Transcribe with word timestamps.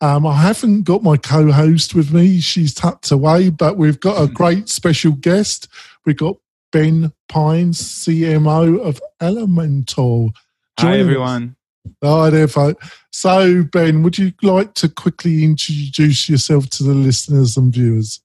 Um, 0.00 0.26
I 0.26 0.36
haven't 0.36 0.82
got 0.82 1.02
my 1.02 1.16
co 1.16 1.50
host 1.50 1.94
with 1.94 2.12
me. 2.12 2.40
She's 2.40 2.72
tucked 2.72 3.10
away, 3.10 3.50
but 3.50 3.76
we've 3.76 3.98
got 3.98 4.22
a 4.22 4.32
great 4.32 4.68
special 4.68 5.12
guest. 5.12 5.66
We've 6.06 6.16
got 6.16 6.36
Ben 6.70 7.12
Pines, 7.28 7.80
CMO 7.80 8.80
of 8.80 9.00
Elementor. 9.20 10.30
Hi, 10.78 10.98
everyone. 10.98 11.56
Hi 12.02 12.30
there, 12.30 12.46
folks. 12.46 12.88
So, 13.10 13.64
Ben, 13.64 14.02
would 14.04 14.18
you 14.18 14.32
like 14.42 14.74
to 14.74 14.88
quickly 14.88 15.42
introduce 15.42 16.28
yourself 16.28 16.70
to 16.70 16.84
the 16.84 16.94
listeners 16.94 17.56
and 17.56 17.72
viewers? 17.72 18.20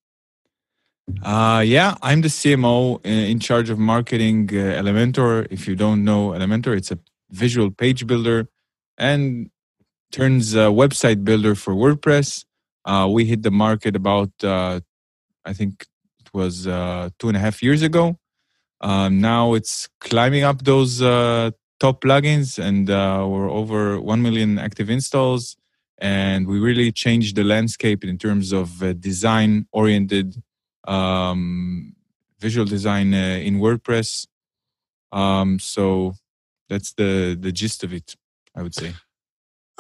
Uh, 1.23 1.63
yeah, 1.65 1.95
I'm 2.01 2.21
the 2.21 2.27
CMO 2.27 2.97
uh, 2.97 3.09
in 3.09 3.39
charge 3.39 3.69
of 3.69 3.79
marketing 3.79 4.49
uh, 4.51 4.79
Elementor. 4.81 5.47
If 5.49 5.67
you 5.67 5.75
don't 5.75 6.03
know 6.03 6.29
Elementor, 6.29 6.77
it's 6.77 6.91
a 6.91 6.99
visual 7.31 7.71
page 7.71 8.05
builder 8.05 8.47
and 8.97 9.49
turns 10.13 10.53
a 10.53 10.69
website 10.69 11.25
builder 11.25 11.55
for 11.55 11.73
WordPress. 11.73 12.45
Uh, 12.85 13.09
we 13.11 13.25
hit 13.25 13.41
the 13.41 13.51
market 13.51 13.95
about, 13.95 14.31
uh, 14.43 14.79
I 15.43 15.53
think 15.53 15.87
it 16.19 16.29
was 16.33 16.67
uh, 16.67 17.09
two 17.17 17.27
and 17.27 17.35
a 17.35 17.39
half 17.39 17.63
years 17.63 17.81
ago. 17.81 18.17
Um, 18.79 19.19
now 19.19 19.55
it's 19.55 19.89
climbing 19.99 20.43
up 20.43 20.63
those 20.63 21.01
uh, 21.01 21.51
top 21.79 22.01
plugins, 22.01 22.59
and 22.59 22.89
uh, 22.89 23.25
we're 23.27 23.49
over 23.49 23.99
1 23.99 24.21
million 24.21 24.59
active 24.59 24.89
installs. 24.89 25.57
And 25.97 26.47
we 26.47 26.59
really 26.59 26.91
changed 26.91 27.35
the 27.35 27.43
landscape 27.43 28.03
in 28.03 28.17
terms 28.17 28.51
of 28.51 28.83
uh, 28.83 28.93
design 28.93 29.67
oriented 29.71 30.43
um, 30.85 31.95
visual 32.39 32.67
design 32.67 33.13
in 33.13 33.59
WordPress. 33.59 34.27
Um, 35.11 35.59
so 35.59 36.13
that's 36.69 36.93
the, 36.93 37.37
the 37.39 37.51
gist 37.51 37.83
of 37.83 37.93
it, 37.93 38.15
I 38.55 38.61
would 38.61 38.75
say. 38.75 38.93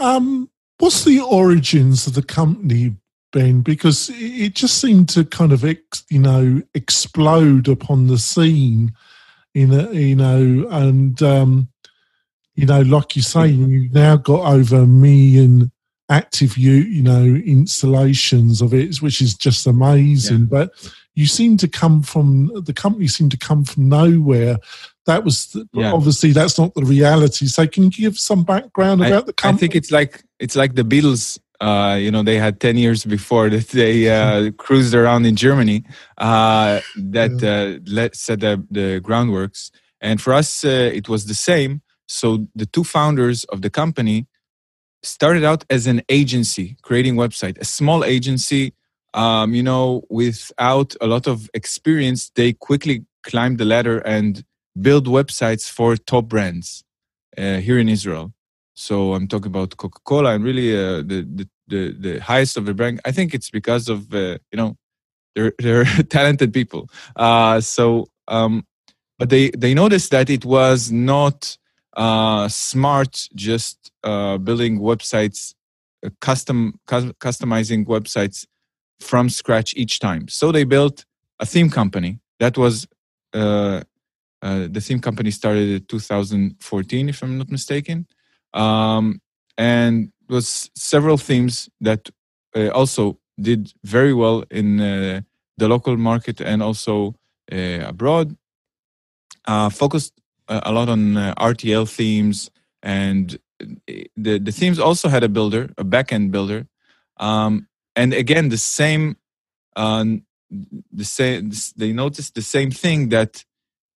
Um, 0.03 0.49
what's 0.79 1.05
the 1.05 1.21
origins 1.21 2.07
of 2.07 2.13
the 2.13 2.23
company, 2.23 2.97
Ben? 3.31 3.61
Because 3.61 4.11
it 4.13 4.53
just 4.53 4.79
seemed 4.79 5.07
to 5.09 5.23
kind 5.23 5.53
of, 5.53 5.63
ex, 5.63 6.03
you 6.09 6.19
know, 6.19 6.61
explode 6.73 7.69
upon 7.69 8.07
the 8.07 8.17
scene, 8.17 8.91
in 9.55 9.71
a, 9.71 9.91
you 9.93 10.15
know, 10.15 10.67
and 10.71 11.21
um, 11.23 11.69
you 12.55 12.65
know, 12.65 12.81
like 12.81 13.15
you 13.15 13.21
say, 13.21 13.47
you've 13.47 13.93
now 13.93 14.17
got 14.17 14.45
over 14.51 14.77
a 14.77 14.87
million 14.87 15.71
active, 16.09 16.57
you 16.57 16.73
you 16.73 17.03
know, 17.03 17.23
installations 17.23 18.61
of 18.61 18.73
it, 18.73 18.97
which 18.97 19.21
is 19.21 19.33
just 19.35 19.67
amazing. 19.67 20.41
Yeah. 20.41 20.47
But 20.49 20.91
you 21.15 21.27
seem 21.27 21.57
to 21.57 21.67
come 21.67 22.01
from 22.01 22.51
the 22.65 22.73
company 22.73 23.07
seemed 23.07 23.31
to 23.31 23.37
come 23.37 23.63
from 23.65 23.89
nowhere 23.89 24.57
that 25.05 25.23
was 25.23 25.47
the, 25.47 25.67
yeah. 25.73 25.91
obviously 25.91 26.31
that's 26.31 26.57
not 26.57 26.73
the 26.75 26.85
reality. 26.85 27.47
So 27.47 27.67
can 27.67 27.83
you 27.83 27.89
give 27.89 28.17
some 28.17 28.43
background 28.43 29.01
about 29.01 29.23
I, 29.23 29.25
the 29.25 29.33
company? 29.33 29.57
I 29.57 29.59
think 29.59 29.75
it's 29.75 29.91
like 29.91 30.23
it's 30.39 30.55
like 30.55 30.75
the 30.75 30.83
Beatles. 30.83 31.39
Uh, 31.59 31.95
you 31.95 32.11
know, 32.11 32.23
they 32.23 32.37
had 32.37 32.59
ten 32.59 32.77
years 32.77 33.05
before 33.05 33.49
that 33.55 33.69
they 33.69 34.09
uh, 34.09 34.51
cruised 34.57 34.93
around 34.93 35.25
in 35.25 35.35
Germany. 35.35 35.83
Uh, 36.17 36.79
that 36.95 37.41
yeah. 37.41 37.49
Uh, 37.49 37.79
let, 37.85 38.15
set 38.15 38.39
the, 38.41 38.65
the 38.71 39.01
groundworks, 39.01 39.71
and 40.01 40.21
for 40.21 40.33
us, 40.33 40.63
uh, 40.63 40.91
it 40.93 41.09
was 41.09 41.25
the 41.25 41.35
same. 41.35 41.81
So 42.07 42.47
the 42.55 42.65
two 42.65 42.83
founders 42.83 43.43
of 43.45 43.61
the 43.61 43.69
company 43.69 44.27
started 45.03 45.43
out 45.43 45.65
as 45.69 45.85
an 45.87 46.01
agency, 46.09 46.77
creating 46.81 47.15
website, 47.15 47.57
a 47.59 47.65
small 47.65 48.03
agency. 48.03 48.73
Um, 49.13 49.53
you 49.53 49.61
know, 49.61 50.03
without 50.09 50.95
a 50.99 51.05
lot 51.05 51.27
of 51.27 51.49
experience, 51.53 52.31
they 52.35 52.53
quickly 52.53 53.05
climbed 53.21 53.59
the 53.59 53.65
ladder 53.65 53.99
and 53.99 54.43
build 54.81 55.07
websites 55.07 55.69
for 55.69 55.95
top 55.95 56.25
brands 56.25 56.83
uh, 57.37 57.57
here 57.57 57.77
in 57.77 57.89
Israel. 57.89 58.33
So 58.73 59.13
I'm 59.13 59.27
talking 59.27 59.47
about 59.47 59.77
Coca-Cola 59.77 60.33
and 60.33 60.43
really 60.43 60.75
uh, 60.75 60.97
the, 60.97 61.27
the, 61.35 61.49
the 61.67 61.93
the 61.93 62.19
highest 62.19 62.57
of 62.57 62.65
the 62.65 62.73
brand. 62.73 63.01
I 63.05 63.11
think 63.11 63.33
it's 63.33 63.51
because 63.51 63.87
of 63.87 64.13
uh, 64.13 64.37
you 64.51 64.57
know 64.57 64.77
they're 65.35 65.53
they're 65.59 65.85
talented 66.09 66.53
people. 66.53 66.89
Uh, 67.15 67.61
so 67.61 68.07
um, 68.27 68.65
but 69.19 69.29
they 69.29 69.51
they 69.51 69.73
noticed 69.73 70.11
that 70.11 70.29
it 70.29 70.45
was 70.45 70.91
not 70.91 71.57
uh, 71.95 72.47
smart 72.47 73.27
just 73.35 73.91
uh, 74.03 74.37
building 74.37 74.79
websites, 74.79 75.53
uh, 76.05 76.09
custom 76.21 76.79
customizing 76.87 77.85
websites 77.85 78.45
from 78.99 79.29
scratch 79.29 79.73
each 79.75 79.99
time. 79.99 80.27
So 80.27 80.51
they 80.51 80.63
built 80.63 81.05
a 81.39 81.45
theme 81.45 81.69
company 81.69 82.19
that 82.39 82.57
was 82.57 82.87
uh, 83.33 83.81
the 84.41 84.81
theme 84.81 84.99
company 84.99 85.31
started 85.31 85.69
in 85.69 85.85
2014, 85.85 87.09
if 87.09 87.21
I'm 87.23 87.37
not 87.37 87.49
mistaken, 87.49 88.07
um, 88.53 89.21
and 89.57 90.11
was 90.27 90.69
several 90.75 91.17
themes 91.17 91.69
that 91.79 92.09
also 92.73 93.19
did 93.39 93.71
very 93.83 94.13
well 94.13 94.43
in 94.51 94.77
the 94.77 95.67
local 95.67 95.95
market 95.95 96.41
and 96.41 96.61
also 96.61 97.15
abroad. 97.51 98.35
Focused 99.47 100.13
a 100.47 100.71
lot 100.71 100.89
on 100.89 101.15
RTL 101.15 101.89
themes, 101.89 102.51
and 102.81 103.37
the 104.17 104.39
the 104.39 104.51
themes 104.51 104.79
also 104.79 105.09
had 105.09 105.23
a 105.23 105.29
builder, 105.29 105.69
a 105.77 105.83
backend 105.85 106.31
builder, 106.31 106.67
um, 107.17 107.67
and 107.95 108.13
again 108.13 108.49
the 108.49 108.57
same. 108.57 109.17
the 110.91 111.05
same 111.05 111.51
they 111.77 111.93
noticed 111.93 112.35
the 112.35 112.41
same 112.41 112.71
thing 112.71 113.09
that 113.09 113.43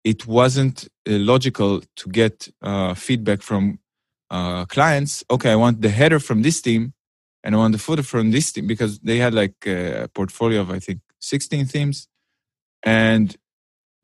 it 0.04 0.26
wasn't 0.26 0.84
uh, 1.08 1.12
logical 1.18 1.82
to 1.96 2.08
get 2.10 2.48
uh, 2.62 2.94
feedback 2.94 3.42
from 3.42 3.78
uh, 4.30 4.64
clients. 4.66 5.24
Okay, 5.30 5.52
I 5.52 5.56
want 5.56 5.82
the 5.82 5.88
header 5.88 6.20
from 6.20 6.42
this 6.42 6.60
team, 6.62 6.94
and 7.44 7.54
I 7.54 7.58
want 7.58 7.72
the 7.72 7.78
footer 7.78 8.04
from 8.04 8.30
this 8.30 8.52
team 8.52 8.66
because 8.68 9.00
they 9.00 9.18
had 9.18 9.34
like 9.34 9.54
a 9.66 10.08
portfolio 10.14 10.60
of 10.60 10.70
I 10.70 10.78
think 10.78 11.00
16 11.20 11.66
themes, 11.66 12.08
and 12.84 13.36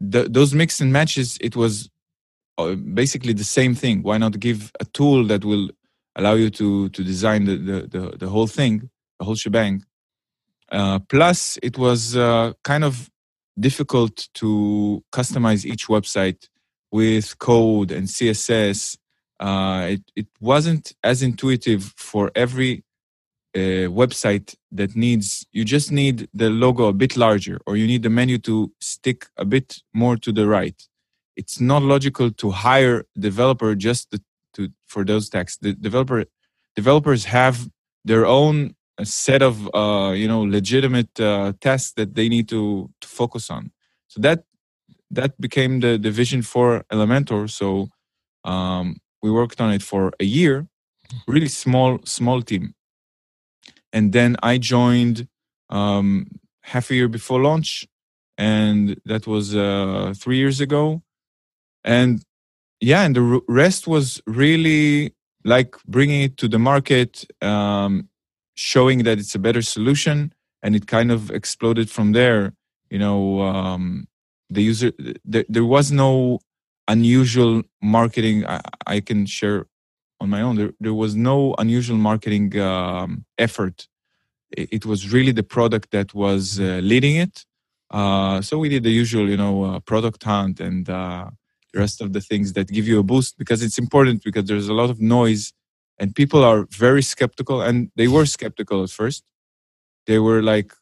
the, 0.00 0.28
those 0.28 0.54
mix 0.54 0.80
and 0.80 0.92
matches. 0.92 1.38
It 1.40 1.56
was 1.56 1.86
uh, 1.86 1.91
basically 2.94 3.32
the 3.32 3.44
same 3.44 3.74
thing. 3.74 4.02
Why 4.02 4.18
not 4.18 4.38
give 4.38 4.72
a 4.80 4.84
tool 4.84 5.26
that 5.26 5.44
will 5.44 5.70
allow 6.16 6.34
you 6.34 6.50
to 6.50 6.88
to 6.90 7.04
design 7.04 7.44
the 7.44 7.56
the 7.56 7.88
the, 7.88 8.16
the 8.18 8.28
whole 8.28 8.46
thing, 8.46 8.90
the 9.18 9.24
whole 9.24 9.36
shebang? 9.36 9.84
Uh, 10.70 10.98
plus, 11.00 11.58
it 11.62 11.76
was 11.76 12.16
uh, 12.16 12.52
kind 12.64 12.84
of 12.84 13.10
difficult 13.58 14.28
to 14.34 15.02
customize 15.12 15.64
each 15.64 15.86
website 15.86 16.48
with 16.90 17.38
code 17.38 17.90
and 17.90 18.06
css 18.06 18.96
uh, 19.40 19.88
it, 19.90 20.02
it 20.14 20.26
wasn't 20.40 20.92
as 21.02 21.22
intuitive 21.22 21.92
for 21.96 22.30
every 22.34 22.84
uh, 23.54 23.88
website 23.90 24.54
that 24.70 24.96
needs 24.96 25.46
you 25.52 25.64
just 25.64 25.92
need 25.92 26.28
the 26.32 26.48
logo 26.48 26.86
a 26.86 26.92
bit 26.92 27.16
larger 27.16 27.60
or 27.66 27.76
you 27.76 27.86
need 27.86 28.02
the 28.02 28.10
menu 28.10 28.38
to 28.38 28.72
stick 28.80 29.26
a 29.36 29.44
bit 29.44 29.78
more 29.92 30.16
to 30.16 30.32
the 30.32 30.46
right 30.46 30.88
it's 31.36 31.60
not 31.60 31.82
logical 31.82 32.30
to 32.30 32.50
hire 32.50 33.04
developer 33.18 33.74
just 33.74 34.10
to, 34.10 34.20
to 34.54 34.68
for 34.86 35.04
those 35.04 35.28
tasks 35.28 35.58
the 35.60 35.72
developer 35.72 36.24
developers 36.76 37.24
have 37.24 37.68
their 38.04 38.26
own 38.26 38.74
set 39.04 39.42
of 39.42 39.68
uh, 39.74 40.12
you 40.12 40.28
know 40.28 40.42
legitimate 40.42 41.18
uh, 41.20 41.52
tests 41.60 41.92
that 41.92 42.14
they 42.14 42.28
need 42.28 42.48
to, 42.48 42.90
to 43.00 43.08
focus 43.08 43.50
on. 43.50 43.70
So 44.08 44.20
that 44.20 44.44
that 45.10 45.40
became 45.40 45.80
the, 45.80 45.98
the 45.98 46.10
vision 46.10 46.42
for 46.42 46.84
Elementor. 46.90 47.50
So 47.50 47.88
um, 48.44 48.96
we 49.22 49.30
worked 49.30 49.60
on 49.60 49.72
it 49.72 49.82
for 49.82 50.12
a 50.20 50.24
year, 50.24 50.66
really 51.26 51.48
small 51.48 52.00
small 52.04 52.42
team, 52.42 52.74
and 53.92 54.12
then 54.12 54.36
I 54.42 54.58
joined 54.58 55.28
um, 55.70 56.26
half 56.62 56.90
a 56.90 56.94
year 56.94 57.08
before 57.08 57.42
launch, 57.42 57.86
and 58.36 59.00
that 59.04 59.26
was 59.26 59.54
uh, 59.56 60.14
three 60.16 60.36
years 60.36 60.60
ago, 60.60 61.02
and 61.84 62.22
yeah, 62.80 63.02
and 63.02 63.14
the 63.16 63.40
rest 63.48 63.86
was 63.86 64.20
really 64.26 65.14
like 65.44 65.76
bringing 65.86 66.22
it 66.22 66.36
to 66.38 66.48
the 66.48 66.58
market. 66.58 67.24
Um, 67.40 68.08
showing 68.54 69.02
that 69.04 69.18
it's 69.18 69.34
a 69.34 69.38
better 69.38 69.62
solution 69.62 70.32
and 70.62 70.76
it 70.76 70.86
kind 70.86 71.10
of 71.10 71.30
exploded 71.30 71.90
from 71.90 72.12
there. 72.12 72.54
You 72.90 72.98
know 72.98 73.40
um, 73.40 74.06
the 74.50 74.62
user 74.62 74.92
there, 75.24 75.44
there 75.48 75.64
was 75.64 75.90
no 75.90 76.40
unusual 76.88 77.62
marketing 77.80 78.46
I, 78.46 78.60
I, 78.86 79.00
can 79.00 79.24
share 79.24 79.66
on 80.20 80.28
my 80.28 80.42
own. 80.42 80.56
There, 80.56 80.72
there 80.80 80.94
was 80.94 81.14
no 81.14 81.54
unusual 81.58 81.96
marketing 81.96 82.58
um, 82.58 83.24
effort. 83.38 83.88
It, 84.50 84.68
it, 84.72 84.86
was 84.86 85.12
really 85.12 85.32
the 85.32 85.42
product 85.42 85.92
that 85.92 86.12
was 86.12 86.60
uh, 86.60 86.80
leading 86.82 87.16
it. 87.16 87.46
Uh, 87.90 88.42
so 88.42 88.58
we 88.58 88.68
did 88.68 88.82
the 88.82 88.90
usual, 88.90 89.30
you 89.30 89.36
know, 89.36 89.64
uh, 89.64 89.80
product 89.80 90.22
hunt 90.24 90.60
and 90.60 90.90
uh, 90.90 91.30
rest 91.74 92.00
of 92.00 92.12
the 92.12 92.20
things 92.20 92.52
that 92.54 92.68
give 92.68 92.86
you 92.86 92.98
a 92.98 93.02
boost 93.02 93.38
because 93.38 93.62
it's 93.62 93.78
important 93.78 94.22
because 94.22 94.44
there's 94.44 94.68
a 94.68 94.74
lot 94.74 94.90
of 94.90 95.00
noise 95.00 95.52
and 95.98 96.14
people 96.14 96.44
are 96.44 96.66
very 96.70 97.02
skeptical 97.02 97.62
and 97.62 97.90
they 97.96 98.08
were 98.08 98.26
skeptical 98.26 98.82
at 98.82 98.90
first. 98.90 99.22
They 100.06 100.18
were 100.18 100.42
like, 100.42 100.72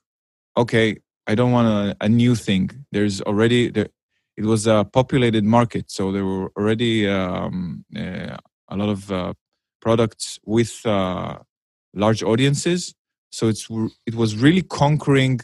okay, 0.57 0.99
I 1.27 1.35
don't 1.35 1.53
want 1.53 1.69
a, 1.69 1.97
a 2.05 2.09
new 2.09 2.35
thing. 2.35 2.71
There's 2.93 3.21
already 3.23 3.71
there, 3.71 3.89
it 4.37 4.45
was 4.45 4.67
a 4.67 4.85
populated 4.93 5.45
market, 5.45 5.91
so 5.91 6.13
there 6.13 6.25
were 6.25 6.51
already 6.57 7.07
um, 7.07 7.85
uh, 7.95 8.37
a 8.69 8.77
lot 8.77 8.89
of 8.89 9.13
uh, 9.13 9.35
products 9.81 10.39
with 10.45 10.85
uh, 10.87 11.39
large 11.95 12.23
audiences. 12.23 12.95
So 13.31 13.49
it's 13.49 13.69
it 14.07 14.15
was 14.15 14.37
really 14.37 14.63
conquering 14.63 15.41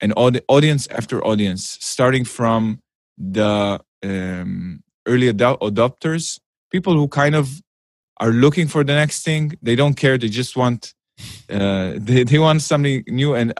an 0.00 0.12
audience 0.12 0.86
after 0.88 1.24
audience, 1.24 1.78
starting 1.80 2.24
from 2.24 2.80
the 3.16 3.80
um, 4.04 4.82
early 5.06 5.32
adopters, 5.32 6.40
people 6.70 6.94
who 6.94 7.08
kind 7.08 7.34
of 7.34 7.62
are 8.18 8.30
looking 8.30 8.68
for 8.68 8.84
the 8.84 8.94
next 8.94 9.24
thing. 9.24 9.52
They 9.62 9.76
don't 9.76 9.94
care. 9.94 10.18
They 10.18 10.28
just 10.28 10.56
want 10.56 10.94
uh, 11.50 11.94
they 11.96 12.24
they 12.24 12.38
want 12.38 12.62
something 12.62 13.04
new, 13.06 13.34
and 13.34 13.54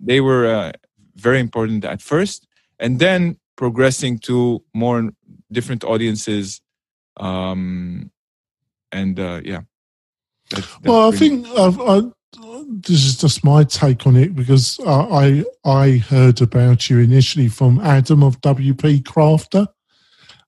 they 0.00 0.20
were 0.20 0.46
uh, 0.46 0.72
very 1.16 1.40
important 1.40 1.84
at 1.84 2.02
first, 2.02 2.46
and 2.78 2.98
then 2.98 3.38
progressing 3.56 4.18
to 4.18 4.62
more 4.74 5.10
different 5.52 5.84
audiences. 5.84 6.60
Um, 7.18 8.10
and 8.92 9.20
uh, 9.20 9.40
yeah. 9.44 9.60
well, 10.84 11.12
I 11.12 11.16
think 11.16 11.46
I've, 11.48 11.80
I, 11.80 12.00
this 12.32 13.04
is 13.04 13.16
just 13.16 13.44
my 13.44 13.64
take 13.64 14.06
on 14.06 14.16
it 14.16 14.34
because 14.34 14.78
I 14.86 15.44
I 15.64 15.96
heard 15.96 16.40
about 16.40 16.88
you 16.88 16.98
initially 16.98 17.48
from 17.48 17.80
Adam 17.80 18.22
of 18.22 18.40
WP 18.40 19.02
Crafter. 19.02 19.66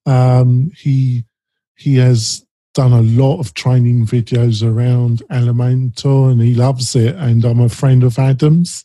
Um, 0.07 0.71
he 0.77 1.25
he 1.77 1.97
has 1.97 2.47
done 2.75 2.93
a 2.93 3.03
lot 3.03 3.41
of 3.41 3.55
training 3.55 4.07
videos 4.07 4.67
around 4.67 5.23
Elementor 5.31 6.31
and 6.31 6.41
he 6.41 6.55
loves 6.55 6.97
it. 6.97 7.15
And 7.17 7.45
I'm 7.45 7.61
a 7.61 7.69
friend 7.69 8.03
of 8.03 8.19
Adam's, 8.19 8.85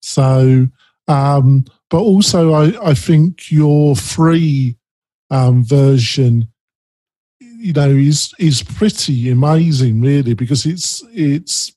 so 0.00 0.68
um, 1.08 1.64
but 1.90 2.00
also 2.00 2.52
I 2.54 2.90
I 2.90 2.94
think 2.94 3.50
your 3.50 3.94
free 3.94 4.76
um, 5.30 5.64
version 5.64 6.48
you 7.40 7.72
know 7.74 7.90
is 7.90 8.32
is 8.38 8.62
pretty 8.62 9.30
amazing 9.30 10.00
really 10.00 10.34
because 10.34 10.66
it's 10.66 11.04
it's 11.12 11.72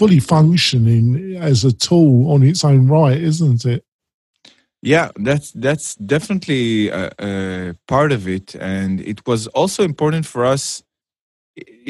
fully 0.00 0.20
functioning 0.20 1.36
as 1.36 1.62
a 1.62 1.72
tool 1.86 2.32
on 2.32 2.42
its 2.42 2.64
own 2.64 2.88
right, 2.88 3.20
isn't 3.20 3.66
it? 3.66 3.84
Yeah, 4.80 5.08
that's 5.28 5.48
that's 5.66 5.94
definitely 5.96 6.88
a, 6.88 7.10
a 7.18 7.74
part 7.86 8.10
of 8.12 8.26
it, 8.26 8.54
and 8.54 9.00
it 9.12 9.20
was 9.26 9.46
also 9.48 9.82
important 9.92 10.24
for 10.24 10.42
us. 10.54 10.82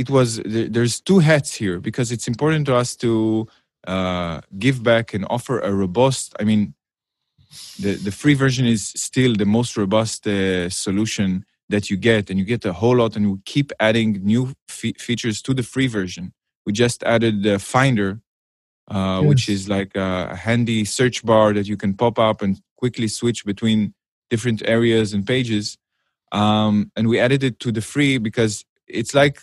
It 0.01 0.09
was 0.11 0.29
there's 0.75 1.01
two 1.01 1.21
hats 1.21 1.51
here 1.63 1.79
because 1.79 2.11
it's 2.15 2.27
important 2.27 2.67
to 2.67 2.75
us 2.83 2.97
to 2.97 3.47
uh, 3.87 4.41
give 4.59 4.83
back 4.83 5.15
and 5.15 5.25
offer 5.37 5.57
a 5.61 5.73
robust. 5.73 6.35
I 6.41 6.45
mean, 6.51 6.75
the 7.85 7.93
the 8.07 8.15
free 8.21 8.37
version 8.45 8.67
is 8.67 8.83
still 9.09 9.33
the 9.37 9.51
most 9.59 9.77
robust 9.77 10.27
uh, 10.27 10.69
solution 10.87 11.45
that 11.69 11.85
you 11.91 11.97
get, 12.11 12.29
and 12.29 12.37
you 12.41 12.47
get 12.55 12.65
a 12.65 12.73
whole 12.81 12.97
lot, 13.03 13.17
and 13.17 13.25
we 13.33 13.39
keep 13.55 13.69
adding 13.79 14.11
new 14.33 14.45
fe- 14.79 14.99
features 14.99 15.41
to 15.43 15.55
the 15.55 15.63
free 15.63 15.91
version 16.01 16.33
we 16.67 16.73
just 16.73 17.03
added 17.05 17.43
the 17.43 17.59
Finder, 17.59 18.21
uh, 18.91 19.21
yes. 19.23 19.29
which 19.29 19.49
is 19.49 19.69
like 19.69 19.95
a 19.97 20.35
handy 20.37 20.85
search 20.85 21.25
bar 21.25 21.53
that 21.53 21.67
you 21.67 21.77
can 21.77 21.95
pop 21.95 22.19
up 22.19 22.43
and 22.43 22.61
quickly 22.77 23.09
switch 23.09 23.45
between 23.45 23.95
different 24.29 24.63
areas 24.67 25.13
and 25.13 25.27
pages. 25.27 25.77
Um, 26.33 26.91
and 26.97 27.09
we 27.09 27.19
added 27.19 27.43
it 27.43 27.59
to 27.61 27.73
the 27.73 27.81
free 27.81 28.19
because 28.19 28.65
it's 28.87 29.15
like 29.15 29.41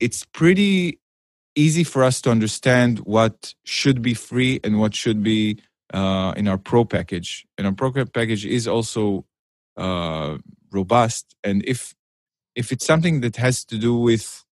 it's 0.00 0.24
pretty 0.24 0.98
easy 1.54 1.84
for 1.84 2.02
us 2.02 2.20
to 2.22 2.30
understand 2.30 3.00
what 3.00 3.54
should 3.64 4.02
be 4.02 4.14
free 4.14 4.58
and 4.64 4.80
what 4.80 4.94
should 4.94 5.22
be 5.22 5.58
uh, 5.92 6.32
in 6.36 6.48
our 6.48 6.58
pro 6.58 6.84
package. 6.84 7.46
And 7.58 7.66
our 7.66 7.72
pro 7.72 7.92
package 7.92 8.46
is 8.46 8.66
also 8.66 9.26
uh, 9.76 10.38
robust. 10.70 11.34
And 11.44 11.62
if 11.66 11.94
if 12.54 12.72
it's 12.72 12.84
something 12.84 13.20
that 13.20 13.36
has 13.36 13.64
to 13.66 13.78
do 13.78 13.96
with 13.96 14.44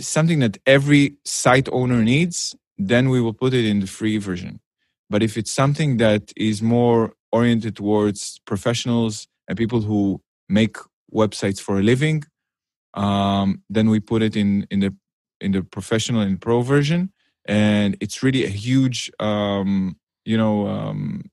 something 0.00 0.40
that 0.40 0.58
every 0.66 1.16
site 1.24 1.68
owner 1.72 2.02
needs, 2.02 2.56
then 2.78 3.08
we 3.10 3.20
will 3.20 3.34
put 3.34 3.54
it 3.54 3.64
in 3.64 3.80
the 3.80 3.86
free 3.86 4.18
version. 4.18 4.60
But 5.08 5.22
if 5.22 5.36
it's 5.36 5.50
something 5.50 5.96
that 5.98 6.32
is 6.36 6.62
more 6.62 7.14
oriented 7.32 7.76
towards 7.76 8.40
professionals 8.46 9.26
and 9.48 9.58
people 9.58 9.80
who 9.80 10.22
make 10.48 10.76
websites 11.12 11.60
for 11.60 11.78
a 11.78 11.82
living, 11.82 12.24
um, 12.94 13.62
then 13.68 13.90
we 13.90 14.00
put 14.00 14.22
it 14.22 14.36
in 14.36 14.66
in 14.70 14.80
the 14.80 14.94
in 15.40 15.52
the 15.52 15.62
professional 15.62 16.20
and 16.20 16.40
pro 16.40 16.60
version, 16.62 17.12
and 17.46 17.96
it's 18.00 18.22
really 18.22 18.44
a 18.44 18.48
huge 18.48 19.10
um, 19.20 19.96
you 20.24 20.36
know 20.36 20.66
um, 20.66 21.30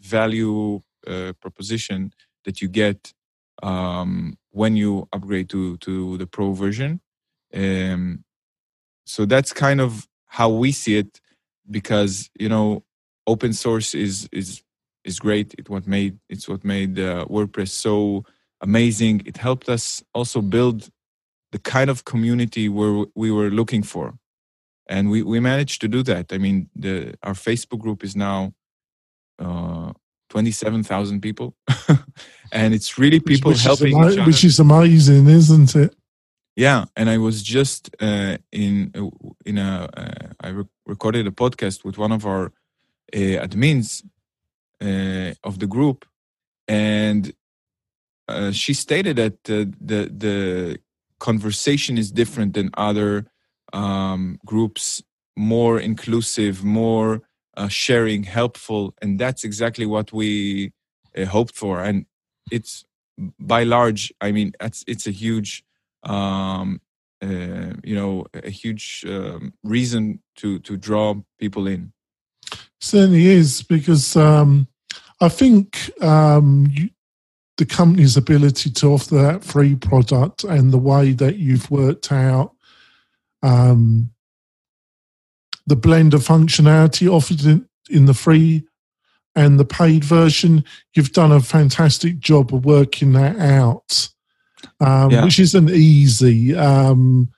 value 0.00 0.80
uh, 1.06 1.32
proposition 1.40 2.12
that 2.44 2.60
you 2.60 2.68
get 2.68 3.12
um, 3.62 4.38
when 4.50 4.76
you 4.76 5.08
upgrade 5.12 5.48
to 5.50 5.76
to 5.78 6.16
the 6.18 6.26
pro 6.26 6.52
version. 6.52 7.00
Um, 7.56 8.24
so 9.06 9.24
that's 9.24 9.52
kind 9.52 9.80
of 9.80 10.06
how 10.26 10.50
we 10.50 10.72
see 10.72 10.96
it, 10.98 11.20
because 11.70 12.30
you 12.38 12.48
know, 12.48 12.84
open 13.26 13.52
source 13.52 13.94
is 13.94 14.28
is 14.32 14.62
is 15.04 15.18
great. 15.18 15.54
It 15.58 15.68
what 15.70 15.86
made 15.86 16.18
it's 16.28 16.48
what 16.48 16.64
made 16.64 16.98
uh, 16.98 17.24
WordPress 17.26 17.70
so 17.70 18.24
amazing. 18.60 19.22
It 19.24 19.38
helped 19.38 19.68
us 19.68 20.02
also 20.14 20.42
build 20.42 20.90
the 21.52 21.58
kind 21.58 21.90
of 21.90 22.04
community 22.04 22.68
where 22.68 23.06
we 23.14 23.30
were 23.30 23.50
looking 23.50 23.82
for, 23.82 24.14
and 24.88 25.10
we 25.10 25.22
we 25.22 25.40
managed 25.40 25.80
to 25.82 25.88
do 25.88 26.02
that. 26.04 26.32
I 26.32 26.38
mean, 26.38 26.68
the 26.74 27.14
our 27.22 27.34
Facebook 27.34 27.80
group 27.80 28.04
is 28.04 28.14
now. 28.14 28.52
Uh, 29.38 29.92
27,000 30.30 31.20
people. 31.20 31.54
and 32.52 32.74
it's 32.74 32.98
really 32.98 33.20
people 33.20 33.54
helping 33.54 33.98
is 34.02 34.16
ama- 34.16 34.26
Which 34.26 34.44
is 34.44 34.58
amazing, 34.58 35.28
isn't 35.28 35.76
it? 35.76 35.94
Yeah, 36.56 36.86
and 36.96 37.10
I 37.10 37.18
was 37.18 37.42
just 37.42 37.94
uh, 38.00 38.38
in 38.50 38.90
uh, 38.94 39.10
in 39.44 39.58
a 39.58 39.88
uh, 39.94 40.32
I 40.40 40.48
re- 40.48 40.64
recorded 40.86 41.26
a 41.26 41.30
podcast 41.30 41.84
with 41.84 41.98
one 41.98 42.12
of 42.12 42.24
our 42.24 42.46
uh, 43.14 43.44
admins 43.46 44.04
uh, 44.82 45.34
of 45.44 45.58
the 45.60 45.66
group, 45.68 46.06
and 46.68 47.32
uh, 48.28 48.52
she 48.52 48.74
stated 48.74 49.16
that 49.16 49.44
the 49.44 49.72
the 49.80 50.78
conversation 51.20 51.98
is 51.98 52.12
different 52.12 52.54
than 52.54 52.70
other 52.76 53.26
um, 53.72 54.38
groups, 54.46 55.02
more 55.36 55.80
inclusive, 55.80 56.64
more 56.64 57.22
sharing, 57.68 58.24
helpful, 58.24 58.94
and 59.02 59.18
that's 59.18 59.44
exactly 59.44 59.86
what 59.86 60.12
we 60.12 60.72
hoped 61.28 61.56
for. 61.56 61.80
And 61.82 62.06
it's 62.50 62.84
by 63.40 63.64
large, 63.64 64.12
I 64.20 64.32
mean, 64.32 64.52
it's 64.60 64.84
it's 64.86 65.06
a 65.06 65.12
huge 65.12 65.64
um, 66.06 66.80
uh, 67.22 67.72
you 67.82 67.94
know 67.94 68.26
a 68.34 68.50
huge 68.50 69.04
um, 69.08 69.52
reason 69.62 70.22
to 70.36 70.58
to 70.60 70.76
draw 70.76 71.14
people 71.38 71.66
in. 71.66 71.92
Certainly 72.80 73.26
is 73.26 73.62
because 73.62 74.16
um, 74.16 74.68
i 75.20 75.28
think 75.28 75.90
um, 76.02 76.68
you, 76.70 76.90
the 77.56 77.66
company's 77.66 78.16
ability 78.16 78.70
to 78.70 78.88
offer 78.88 79.14
that 79.14 79.44
free 79.44 79.74
product 79.74 80.44
and 80.44 80.72
the 80.72 80.78
way 80.78 81.12
that 81.12 81.36
you've 81.36 81.70
worked 81.70 82.12
out 82.12 82.52
um, 83.42 84.10
the 85.66 85.76
blend 85.76 86.14
of 86.14 86.20
functionality 86.20 87.08
offered 87.08 87.42
in, 87.44 87.66
in 87.88 88.06
the 88.06 88.14
free 88.14 88.66
and 89.34 89.58
the 89.58 89.64
paid 89.64 90.04
version 90.04 90.64
you've 90.94 91.12
done 91.12 91.32
a 91.32 91.40
fantastic 91.40 92.18
job 92.18 92.54
of 92.54 92.64
working 92.64 93.12
that 93.12 93.38
out 93.38 94.10
um, 94.80 95.10
yeah. 95.10 95.24
which 95.24 95.38
isn't 95.38 95.70
easy. 95.70 96.54
Um, 96.56 97.28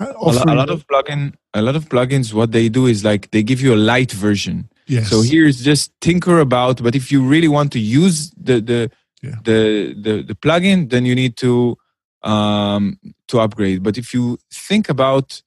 a, 0.00 0.04
lot, 0.04 0.50
a 0.50 0.54
lot 0.54 0.70
of 0.70 0.86
plugin, 0.86 1.34
a 1.54 1.62
lot 1.62 1.76
of 1.76 1.88
plugins, 1.88 2.32
what 2.32 2.52
they 2.52 2.68
do 2.68 2.86
is 2.86 3.04
like 3.04 3.30
they 3.30 3.42
give 3.42 3.60
you 3.60 3.74
a 3.74 3.76
light 3.76 4.12
version. 4.12 4.68
Yes. 4.86 5.08
So 5.10 5.22
here's 5.22 5.62
just 5.62 5.92
tinker 6.00 6.40
about, 6.40 6.82
but 6.82 6.94
if 6.94 7.12
you 7.12 7.22
really 7.22 7.48
want 7.48 7.72
to 7.72 7.78
use 7.78 8.30
the 8.30 8.60
the 8.60 8.90
yeah. 9.22 9.36
the, 9.44 9.94
the 9.94 10.22
the 10.22 10.34
plugin, 10.34 10.90
then 10.90 11.06
you 11.06 11.14
need 11.14 11.36
to 11.38 11.76
um, 12.22 12.98
to 13.28 13.40
upgrade. 13.40 13.82
But 13.82 13.98
if 13.98 14.12
you 14.12 14.38
think 14.52 14.88
about 14.88 15.42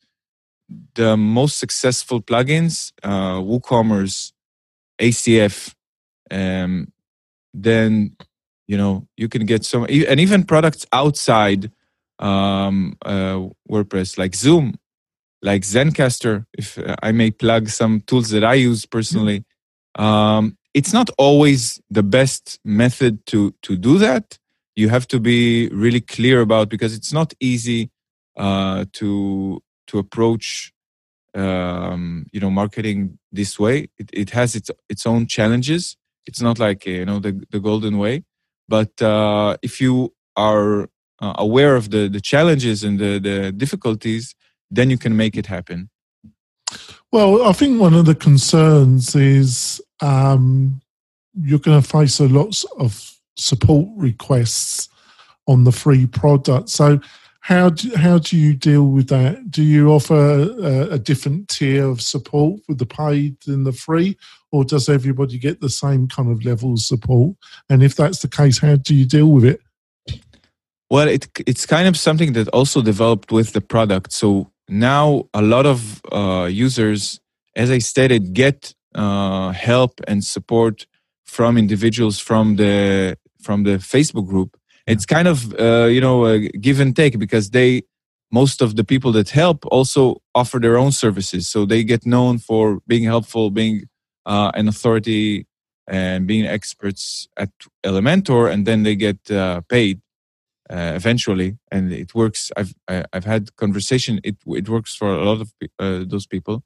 the 0.96 1.16
most 1.18 1.60
successful 1.60 2.22
plugins, 2.22 2.92
uh, 3.04 3.40
WooCommerce, 3.40 4.32
ACF, 5.00 5.74
um, 6.32 6.92
then 7.54 8.16
you 8.68 8.78
know 8.78 9.08
you 9.18 9.28
can 9.30 9.46
get 9.46 9.64
some 9.64 9.84
and 9.86 10.20
even 10.20 10.44
products 10.44 10.86
outside 10.94 11.72
um, 12.20 12.98
uh, 13.06 13.40
wordpress 13.70 14.18
like 14.18 14.36
zoom 14.36 14.76
like 15.42 15.62
zencastr 15.64 16.46
if 16.58 16.80
i 17.04 17.12
may 17.12 17.30
plug 17.32 17.70
some 17.70 18.02
tools 18.02 18.30
that 18.30 18.44
i 18.44 18.54
use 18.54 18.86
personally 18.86 19.44
um, 19.98 20.58
it's 20.74 20.94
not 20.94 21.10
always 21.18 21.82
the 21.90 22.04
best 22.04 22.60
method 22.66 23.26
to 23.28 23.54
to 23.62 23.78
do 23.78 23.98
that. 23.98 24.38
You 24.76 24.90
have 24.90 25.08
to 25.08 25.20
be 25.20 25.70
really 25.70 26.02
clear 26.02 26.42
about 26.42 26.70
because 26.70 26.94
it's 26.94 27.14
not 27.14 27.34
easy 27.40 27.92
uh, 28.36 28.86
to 28.94 29.64
to 29.88 29.98
approach 30.00 30.74
um, 31.34 32.26
you 32.34 32.42
know 32.42 32.50
marketing 32.50 33.18
this 33.32 33.58
way. 33.58 33.88
It, 33.98 34.10
it 34.14 34.30
has 34.32 34.56
its 34.56 34.70
its 34.90 35.06
own 35.06 35.28
challenges. 35.28 35.96
It's 36.26 36.42
not 36.42 36.60
like 36.60 36.86
you 36.86 37.06
know 37.06 37.20
the 37.20 37.42
the 37.52 37.62
golden 37.62 37.98
way, 37.98 38.26
but 38.68 39.02
uh, 39.02 39.58
if 39.62 39.80
you 39.80 40.14
are 40.36 40.90
uh, 41.20 41.34
aware 41.38 41.76
of 41.76 41.92
the 41.92 42.10
the 42.10 42.22
challenges 42.22 42.84
and 42.84 43.00
the 43.00 43.20
the 43.20 43.52
difficulties, 43.52 44.36
then 44.70 44.90
you 44.90 44.98
can 44.98 45.16
make 45.16 45.38
it 45.38 45.48
happen. 45.48 45.90
Well, 47.12 47.44
I 47.44 47.54
think 47.54 47.80
one 47.80 47.94
of 47.94 48.06
the 48.06 48.16
concerns 48.16 49.16
is 49.16 49.82
um, 50.02 50.82
you're 51.34 51.60
going 51.60 51.82
to 51.82 51.88
face 51.88 52.20
a 52.20 52.28
lots 52.28 52.66
of 52.78 53.16
support 53.38 53.88
requests 53.96 54.90
on 55.48 55.64
the 55.64 55.72
free 55.72 56.08
product. 56.08 56.70
So, 56.70 57.00
how 57.42 57.70
do, 57.70 57.96
how 57.96 58.18
do 58.18 58.38
you 58.38 58.56
deal 58.56 58.88
with 58.88 59.08
that? 59.10 59.52
Do 59.52 59.62
you 59.62 59.92
offer 59.92 60.16
a, 60.16 60.94
a 60.94 61.00
different 61.00 61.48
tier 61.48 61.86
of 61.86 62.02
support 62.02 62.62
with 62.68 62.80
the 62.80 62.88
paid 62.88 63.38
and 63.48 63.66
the 63.66 63.72
free, 63.72 64.18
or 64.56 64.64
does 64.64 64.88
everybody 64.88 65.38
get 65.38 65.60
the 65.60 65.70
same 65.70 66.08
kind 66.08 66.32
of 66.32 66.46
level 66.46 66.74
of 66.74 66.80
support? 66.80 67.36
And 67.70 67.84
if 67.84 67.96
that's 67.96 68.20
the 68.20 68.30
case, 68.30 68.60
how 68.60 68.78
do 68.78 68.96
you 68.96 69.06
deal 69.06 69.28
with 69.28 69.44
it? 69.44 69.60
Well, 70.90 71.10
it 71.10 71.28
it's 71.46 71.66
kind 71.66 71.88
of 71.88 71.98
something 71.98 72.34
that 72.34 72.48
also 72.50 72.82
developed 72.82 73.32
with 73.32 73.52
the 73.52 73.62
product. 73.62 74.14
So 74.14 74.52
now 74.70 75.26
a 75.34 75.42
lot 75.42 75.66
of 75.66 76.02
uh, 76.12 76.48
users, 76.50 77.20
as 77.56 77.70
I 77.70 77.80
stated, 77.80 78.34
get 78.34 78.74
uh, 78.94 79.52
help 79.52 80.00
and 80.08 80.24
support 80.24 80.86
from 81.26 81.58
individuals 81.58 82.20
from 82.20 82.56
the 82.56 83.18
from 83.42 83.64
the 83.64 83.78
Facebook 83.94 84.28
group. 84.28 84.58
It's 84.88 85.06
kind 85.06 85.28
of 85.28 85.38
uh, 85.60 85.88
you 85.96 86.02
know 86.02 86.26
a 86.26 86.48
give 86.66 86.80
and 86.80 86.96
take 86.96 87.20
because 87.20 87.50
they 87.50 87.84
most 88.32 88.62
of 88.62 88.76
the 88.76 88.84
people 88.84 89.12
that 89.14 89.30
help 89.30 89.66
also 89.66 90.22
offer 90.34 90.60
their 90.60 90.78
own 90.78 90.92
services, 90.92 91.48
so 91.48 91.66
they 91.66 91.84
get 91.84 92.06
known 92.06 92.38
for 92.38 92.80
being 92.88 93.04
helpful, 93.04 93.50
being 93.50 93.84
uh, 94.26 94.52
an 94.54 94.68
authority, 94.68 95.48
and 95.88 96.28
being 96.28 96.46
experts 96.46 97.28
at 97.38 97.52
Elementor, 97.84 98.52
and 98.52 98.66
then 98.66 98.84
they 98.84 98.96
get 98.96 99.30
uh, 99.30 99.62
paid 99.62 100.02
uh, 100.70 100.94
eventually, 100.96 101.58
and 101.72 101.92
it 101.92 102.16
works. 102.16 102.52
I've 102.58 102.74
I've 102.88 103.26
had 103.26 103.56
conversation. 103.56 104.20
It 104.24 104.38
it 104.48 104.68
works 104.68 104.96
for 104.96 105.14
a 105.14 105.24
lot 105.24 105.42
of 105.42 105.54
uh, 105.80 106.04
those 106.08 106.26
people. 106.26 106.64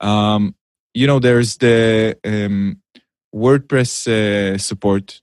Um, 0.00 0.54
you 0.94 1.06
know, 1.06 1.18
there's 1.18 1.56
the 1.58 2.16
um, 2.24 2.80
WordPress 3.34 4.06
uh, 4.06 4.58
support, 4.58 5.20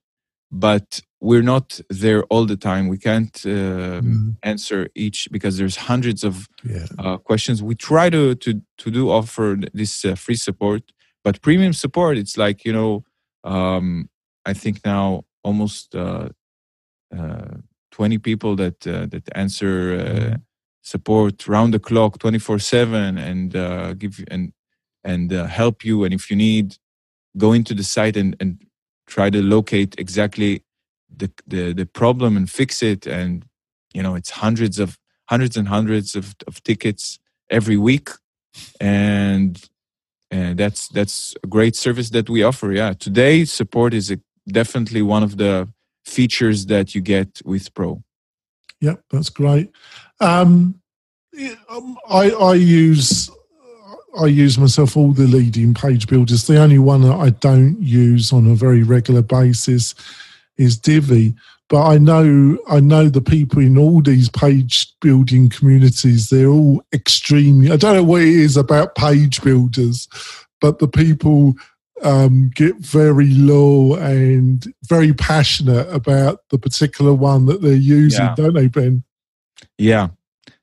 but 0.51 1.01
we're 1.19 1.43
not 1.43 1.79
there 1.89 2.23
all 2.25 2.45
the 2.45 2.57
time. 2.57 2.87
We 2.87 2.97
can't 2.97 3.31
mm. 3.33 4.35
answer 4.43 4.87
each 4.95 5.27
because 5.31 5.57
there's 5.57 5.77
hundreds 5.77 6.23
of 6.23 6.47
yeah. 6.63 6.87
Uh, 6.99 7.17
questions. 7.17 7.63
We 7.63 7.75
try 7.75 8.09
to 8.09 8.35
to 8.35 8.61
to 8.77 8.91
do 8.91 9.09
offer 9.09 9.57
this 9.73 10.05
uh, 10.05 10.15
free 10.15 10.35
support, 10.35 10.83
but 11.23 11.41
premium 11.41 11.73
support. 11.73 12.17
It's 12.17 12.37
like 12.37 12.65
you 12.65 12.73
know, 12.73 13.03
um, 13.43 14.09
I 14.45 14.53
think 14.53 14.85
now 14.85 15.25
almost. 15.43 15.95
Uh, 15.95 16.29
20 17.91 18.17
people 18.17 18.55
that 18.55 18.87
uh, 18.87 19.05
that 19.07 19.29
answer 19.35 19.75
uh, 19.99 20.37
support 20.81 21.47
round 21.47 21.73
the 21.73 21.79
clock 21.79 22.17
24 22.19 22.59
7 22.59 23.17
and 23.17 23.55
uh, 23.55 23.93
give 23.93 24.17
you 24.17 24.25
and 24.31 24.53
and 25.03 25.33
uh, 25.33 25.45
help 25.45 25.83
you 25.83 26.03
and 26.03 26.13
if 26.13 26.29
you 26.29 26.35
need 26.35 26.77
go 27.37 27.53
into 27.53 27.73
the 27.73 27.83
site 27.83 28.17
and, 28.17 28.35
and 28.39 28.65
try 29.07 29.29
to 29.29 29.41
locate 29.41 29.95
exactly 29.97 30.63
the, 31.15 31.29
the 31.45 31.73
the 31.73 31.85
problem 31.85 32.37
and 32.37 32.49
fix 32.49 32.81
it 32.81 33.05
and 33.05 33.45
you 33.93 34.01
know 34.01 34.15
it's 34.15 34.31
hundreds 34.31 34.79
of 34.79 34.97
hundreds 35.29 35.55
and 35.57 35.67
hundreds 35.67 36.15
of, 36.15 36.35
of 36.47 36.63
tickets 36.63 37.19
every 37.49 37.77
week 37.77 38.09
and 38.79 39.69
and 40.31 40.57
that's 40.57 40.87
that's 40.89 41.35
a 41.43 41.47
great 41.47 41.75
service 41.75 42.09
that 42.09 42.29
we 42.29 42.41
offer 42.41 42.71
yeah 42.71 42.93
today 42.93 43.45
support 43.45 43.93
is 43.93 44.09
a, 44.11 44.17
definitely 44.47 45.01
one 45.01 45.23
of 45.23 45.37
the 45.37 45.67
features 46.05 46.65
that 46.67 46.95
you 46.95 47.01
get 47.01 47.41
with 47.45 47.73
Pro. 47.73 48.03
Yep, 48.81 49.03
that's 49.11 49.29
great. 49.29 49.71
Um, 50.19 50.81
um, 51.69 51.97
I, 52.09 52.31
I 52.31 52.53
use 52.55 53.29
I 54.19 54.25
use 54.25 54.57
myself 54.57 54.97
all 54.97 55.13
the 55.13 55.27
leading 55.27 55.73
page 55.73 56.07
builders. 56.07 56.45
The 56.45 56.59
only 56.59 56.79
one 56.79 57.01
that 57.03 57.15
I 57.15 57.29
don't 57.29 57.81
use 57.81 58.33
on 58.33 58.45
a 58.47 58.55
very 58.55 58.83
regular 58.83 59.21
basis 59.21 59.95
is 60.57 60.77
Divi. 60.77 61.33
But 61.71 61.87
I 61.87 61.97
know 61.99 62.57
I 62.67 62.81
know 62.81 63.07
the 63.07 63.21
people 63.21 63.61
in 63.61 63.77
all 63.77 64.01
these 64.01 64.27
page 64.27 64.93
building 64.99 65.47
communities. 65.47 66.29
They're 66.29 66.49
all 66.49 66.83
extremely. 66.91 67.71
I 67.71 67.77
don't 67.77 67.95
know 67.95 68.03
what 68.03 68.23
it 68.23 68.27
is 68.27 68.57
about 68.57 68.95
page 68.95 69.41
builders, 69.41 70.09
but 70.59 70.79
the 70.79 70.89
people 70.89 71.55
um, 72.03 72.51
get 72.53 72.75
very 72.75 73.29
low 73.29 73.95
and 73.95 74.65
very 74.89 75.13
passionate 75.13 75.87
about 75.93 76.41
the 76.49 76.57
particular 76.57 77.13
one 77.13 77.45
that 77.45 77.61
they're 77.61 77.73
using, 77.73 78.25
yeah. 78.25 78.35
don't 78.35 78.53
they, 78.53 78.67
Ben? 78.67 79.05
Yeah. 79.77 80.09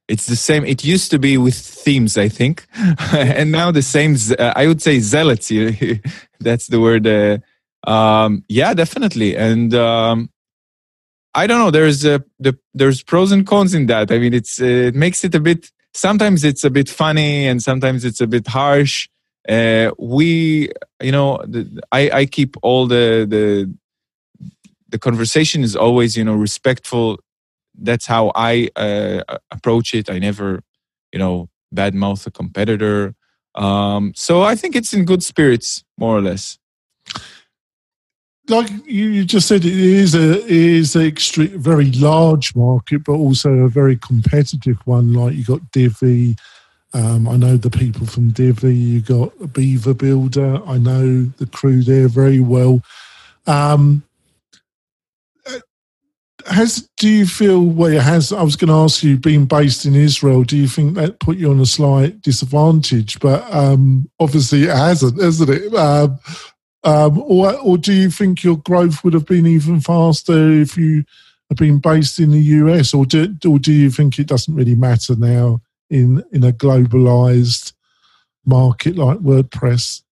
It's 0.09 0.27
the 0.27 0.37
same. 0.37 0.67
It 0.67 0.85
used 0.85 1.11
to 1.13 1.19
be 1.19 1.39
with 1.39 1.55
themes, 1.55 2.19
I 2.19 2.29
think, 2.29 2.67
and 3.13 3.51
now 3.51 3.71
the 3.71 3.83
same. 3.83 4.15
Uh, 4.39 4.53
I 4.55 4.67
would 4.67 4.83
say 4.83 5.01
zealots. 5.01 5.49
That's 6.41 6.67
the 6.67 6.81
word. 6.81 7.07
Uh, 7.07 7.39
um, 7.91 8.45
yeah, 8.49 8.75
definitely. 8.75 9.37
And 9.37 9.73
um, 9.75 10.31
I 11.35 11.47
don't 11.47 11.59
know. 11.59 11.71
There's 11.71 12.05
a 12.05 12.25
the, 12.39 12.59
there's 12.75 13.03
pros 13.03 13.33
and 13.33 13.47
cons 13.47 13.75
in 13.75 13.87
that. 13.87 14.11
I 14.11 14.19
mean, 14.19 14.35
it's 14.35 14.61
it 14.61 14.95
makes 14.95 15.25
it 15.25 15.35
a 15.35 15.41
bit. 15.41 15.71
Sometimes 15.95 16.45
it's 16.45 16.65
a 16.65 16.71
bit 16.71 16.89
funny, 16.89 17.47
and 17.47 17.63
sometimes 17.63 18.05
it's 18.05 18.21
a 18.21 18.27
bit 18.27 18.47
harsh 18.47 19.09
uh, 19.49 19.91
we 19.99 20.71
you 21.03 21.13
know 21.13 21.43
the, 21.47 21.81
I, 21.91 22.11
I 22.11 22.27
keep 22.27 22.57
all 22.63 22.87
the 22.87 23.27
the 23.29 23.73
the 24.89 24.99
conversation 24.99 25.63
is 25.63 25.75
always 25.75 26.17
you 26.17 26.25
know 26.25 26.35
respectful 26.35 27.19
that's 27.81 28.07
how 28.07 28.33
i 28.35 28.69
uh, 28.77 29.23
approach 29.51 29.95
it 29.95 30.11
i 30.11 30.19
never 30.19 30.63
you 31.13 31.19
know 31.19 31.49
badmouth 31.75 32.27
a 32.27 32.31
competitor 32.31 33.15
um, 33.55 34.13
so 34.15 34.43
i 34.43 34.55
think 34.55 34.77
it's 34.77 34.93
in 34.93 35.05
good 35.05 35.23
spirits 35.23 35.85
more 35.97 36.17
or 36.17 36.23
less 36.23 36.59
like 38.49 38.71
you 38.87 39.25
just 39.25 39.49
said, 39.49 39.65
it 39.65 39.75
is 39.75 40.15
a 40.15 40.45
it 40.45 40.51
is 40.51 40.97
a 40.97 41.07
extreme, 41.07 41.59
very 41.59 41.91
large 41.93 42.55
market, 42.57 43.05
but 43.05 43.13
also 43.13 43.53
a 43.53 43.69
very 43.69 43.97
competitive 43.97 44.79
one. 44.87 45.13
Like 45.13 45.35
you 45.35 45.45
got 45.45 45.71
Divi, 45.71 46.37
um, 46.95 47.29
I 47.29 47.37
know 47.37 47.57
the 47.57 47.71
people 47.71 48.07
from 48.07 48.31
Divi. 48.31 48.75
You 48.75 49.01
got 49.01 49.53
Beaver 49.53 49.95
Builder. 49.95 50.61
I 50.67 50.79
know 50.79 51.25
the 51.37 51.47
crew 51.47 51.83
there 51.83 52.09
very 52.09 52.41
well. 52.41 52.83
Um, 53.47 54.03
uh, 55.47 55.61
has 56.47 56.89
do 56.97 57.09
you 57.09 57.27
feel 57.27 57.65
well 57.65 57.99
has 58.01 58.33
i 58.33 58.43
was 58.43 58.57
going 58.57 58.69
to 58.69 58.75
ask 58.75 59.03
you 59.03 59.17
being 59.17 59.47
based 59.47 59.87
in 59.87 59.95
israel 59.95 60.45
do 60.45 60.57
you 60.57 60.69
think 60.69 60.95
that 60.95 61.19
put 61.19 61.39
you 61.39 61.51
on 61.51 61.59
a 61.61 61.67
slight 61.67 62.21
disadvantage 62.21 63.19
but 63.21 63.43
um, 63.55 64.09
obviously 64.21 64.65
it 64.65 64.77
hasn't 64.77 65.21
hasn't 65.21 65.49
it 65.49 65.75
um, 65.75 66.19
um, 66.85 67.19
or, 67.19 67.55
or 67.59 67.79
do 67.79 67.93
you 67.93 68.11
think 68.11 68.45
your 68.45 68.59
growth 68.59 69.03
would 69.03 69.15
have 69.15 69.27
been 69.27 69.47
even 69.47 69.81
faster 69.81 70.53
if 70.53 70.77
you 70.77 71.05
had 71.49 71.59
been 71.59 71.79
based 71.79 72.21
in 72.21 72.31
the 72.31 72.41
us 72.41 72.95
or 72.95 73.07
do, 73.07 73.35
or 73.47 73.59
do 73.59 73.73
you 73.73 73.91
think 73.91 74.19
it 74.19 74.27
doesn't 74.27 74.55
really 74.55 74.75
matter 74.75 75.17
now 75.17 75.61
in 75.91 76.23
in 76.33 76.45
a 76.45 76.53
globalized 76.53 77.73
market 78.45 78.97
like 78.97 79.19
WordPress? 79.19 80.03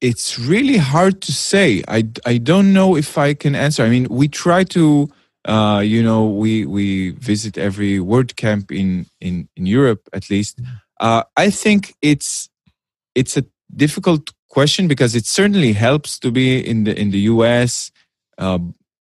It's 0.00 0.38
really 0.38 0.78
hard 0.78 1.20
to 1.22 1.32
say. 1.32 1.84
I, 1.86 2.08
I 2.26 2.38
don't 2.38 2.72
know 2.72 2.96
if 2.96 3.16
I 3.16 3.34
can 3.34 3.54
answer. 3.54 3.84
I 3.84 3.88
mean, 3.88 4.08
we 4.10 4.26
try 4.26 4.64
to, 4.64 5.08
uh, 5.44 5.80
you 5.84 6.02
know, 6.02 6.26
we 6.26 6.66
we 6.66 7.10
visit 7.10 7.56
every 7.56 7.98
WordCamp 7.98 8.70
in 8.72 9.06
in 9.20 9.48
in 9.56 9.66
Europe 9.66 10.08
at 10.12 10.30
least. 10.30 10.60
Uh, 11.00 11.24
I 11.36 11.50
think 11.50 11.94
it's 12.02 12.48
it's 13.14 13.36
a 13.36 13.44
difficult 13.74 14.30
question 14.52 14.86
because 14.86 15.14
it 15.14 15.26
certainly 15.26 15.72
helps 15.72 16.18
to 16.18 16.30
be 16.30 16.46
in 16.72 16.84
the 16.84 16.94
in 17.02 17.10
the 17.10 17.22
US, 17.32 17.90
uh, 18.38 18.58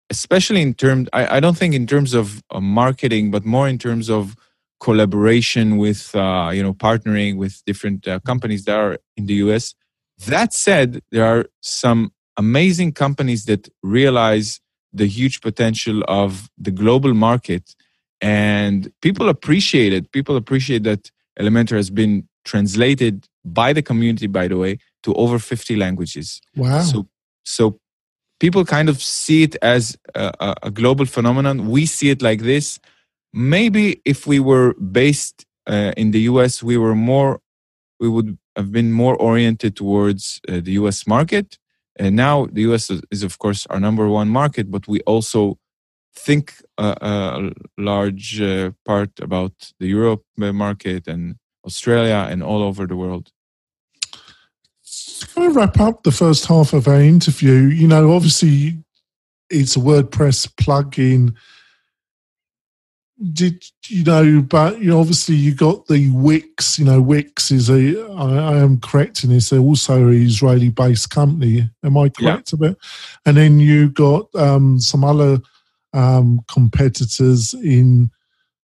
especially 0.08 0.62
in 0.62 0.72
terms. 0.72 1.08
I, 1.12 1.36
I 1.36 1.40
don't 1.40 1.58
think 1.58 1.74
in 1.74 1.86
terms 1.86 2.14
of 2.14 2.42
uh, 2.50 2.60
marketing, 2.60 3.32
but 3.32 3.44
more 3.44 3.68
in 3.68 3.78
terms 3.78 4.08
of 4.08 4.36
collaboration 4.86 5.66
with 5.84 6.14
uh, 6.14 6.50
you 6.56 6.62
know 6.62 6.74
partnering 6.88 7.32
with 7.42 7.54
different 7.66 8.06
uh, 8.06 8.20
companies 8.30 8.64
that 8.66 8.78
are 8.84 8.96
in 9.16 9.26
the 9.26 9.36
US. 9.46 9.74
That 10.28 10.54
said, 10.54 11.02
there 11.10 11.26
are 11.32 11.44
some 11.60 12.12
amazing 12.36 12.92
companies 12.92 13.44
that 13.46 13.68
realize 13.82 14.60
the 14.92 15.08
huge 15.18 15.40
potential 15.40 16.04
of 16.06 16.48
the 16.56 16.70
global 16.70 17.14
market, 17.14 17.64
and 18.20 18.92
people 19.06 19.28
appreciate 19.28 19.92
it. 19.92 20.12
People 20.12 20.36
appreciate 20.36 20.84
that 20.84 21.10
Elementor 21.40 21.76
has 21.82 21.90
been 21.90 22.28
translated 22.44 23.26
by 23.44 23.72
the 23.72 23.82
community, 23.82 24.28
by 24.28 24.46
the 24.46 24.58
way, 24.64 24.78
to 25.02 25.14
over 25.14 25.38
50 25.38 25.76
languages. 25.76 26.40
Wow. 26.56 26.80
So 26.80 27.08
so 27.44 27.78
people 28.42 28.64
kind 28.64 28.88
of 28.88 29.00
see 29.00 29.44
it 29.44 29.56
as 29.62 29.96
a, 30.16 30.54
a, 30.62 30.70
global 30.70 31.06
phenomenon. 31.06 31.68
We 31.68 31.86
see 31.86 32.10
it 32.10 32.22
like 32.22 32.40
this. 32.42 32.80
Maybe 33.32 34.02
if 34.04 34.26
we 34.26 34.40
were 34.40 34.74
based 34.74 35.46
uh, 35.68 35.92
in 35.96 36.10
the 36.10 36.22
US, 36.32 36.62
we 36.62 36.76
were 36.76 36.96
more, 36.96 37.40
we 38.00 38.08
would 38.08 38.36
have 38.56 38.72
been 38.72 38.92
more 38.92 39.14
oriented 39.16 39.76
towards 39.76 40.40
uh, 40.48 40.60
the 40.60 40.72
US 40.72 41.06
market. 41.06 41.56
And 41.96 42.16
now 42.16 42.46
the 42.46 42.62
US 42.72 42.90
is, 42.90 43.02
is, 43.10 43.22
of 43.22 43.38
course, 43.38 43.64
our 43.70 43.78
number 43.78 44.08
one 44.08 44.28
market, 44.28 44.72
but 44.72 44.88
we 44.88 45.00
also 45.02 45.58
think 46.14 46.54
a, 46.78 46.96
a 47.00 47.52
large 47.78 48.40
uh, 48.40 48.72
part 48.84 49.10
about 49.20 49.52
the 49.78 49.86
Europe 49.86 50.24
market 50.36 51.06
and 51.06 51.36
Australia 51.64 52.26
and 52.28 52.42
all 52.42 52.62
over 52.62 52.86
the 52.86 52.96
world. 52.96 53.30
To 55.22 55.34
kind 55.34 55.48
of 55.48 55.56
wrap 55.56 55.78
up 55.78 56.02
the 56.02 56.10
first 56.10 56.46
half 56.46 56.72
of 56.72 56.88
our 56.88 57.00
interview, 57.00 57.52
you 57.52 57.86
know, 57.86 58.12
obviously 58.12 58.76
it's 59.50 59.76
a 59.76 59.78
WordPress 59.78 60.48
plugin. 60.54 61.36
Did 63.32 63.64
you 63.86 64.02
know? 64.02 64.42
But 64.42 64.80
you 64.80 64.90
know, 64.90 64.98
obviously 64.98 65.36
you 65.36 65.54
got 65.54 65.86
the 65.86 66.10
Wix. 66.10 66.76
You 66.76 66.86
know, 66.86 67.00
Wix 67.00 67.52
is 67.52 67.70
a. 67.70 68.04
I, 68.14 68.54
I 68.54 68.58
am 68.58 68.80
correct 68.80 69.22
in 69.22 69.30
this. 69.30 69.50
They're 69.50 69.60
also 69.60 70.08
an 70.08 70.22
Israeli-based 70.22 71.10
company. 71.10 71.70
Am 71.84 71.96
I 71.96 72.08
correct 72.08 72.52
yeah. 72.52 72.66
about? 72.66 72.78
And 73.24 73.36
then 73.36 73.60
you 73.60 73.90
got 73.90 74.34
um, 74.34 74.80
some 74.80 75.04
other 75.04 75.40
um, 75.92 76.40
competitors 76.48 77.54
in 77.54 78.10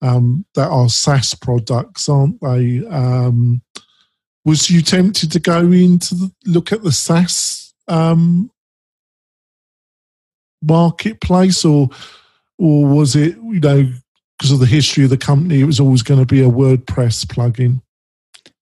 um, 0.02 0.44
that 0.56 0.68
are 0.68 0.88
SaaS 0.88 1.34
products, 1.34 2.08
aren't 2.08 2.40
they? 2.40 2.84
Um, 2.88 3.62
was 4.48 4.70
you 4.70 4.80
tempted 4.80 5.30
to 5.32 5.38
go 5.38 5.60
into 5.70 6.14
the, 6.14 6.32
look 6.46 6.72
at 6.72 6.82
the 6.82 6.90
SaaS 6.90 7.74
um, 7.86 8.50
marketplace, 10.62 11.66
or 11.66 11.90
or 12.58 12.86
was 12.86 13.14
it 13.14 13.36
you 13.36 13.60
know 13.60 13.92
because 14.38 14.50
of 14.50 14.60
the 14.60 14.66
history 14.66 15.04
of 15.04 15.10
the 15.10 15.18
company, 15.18 15.60
it 15.60 15.64
was 15.64 15.80
always 15.80 16.02
going 16.02 16.20
to 16.20 16.26
be 16.26 16.42
a 16.42 16.48
WordPress 16.48 17.26
plugin? 17.26 17.82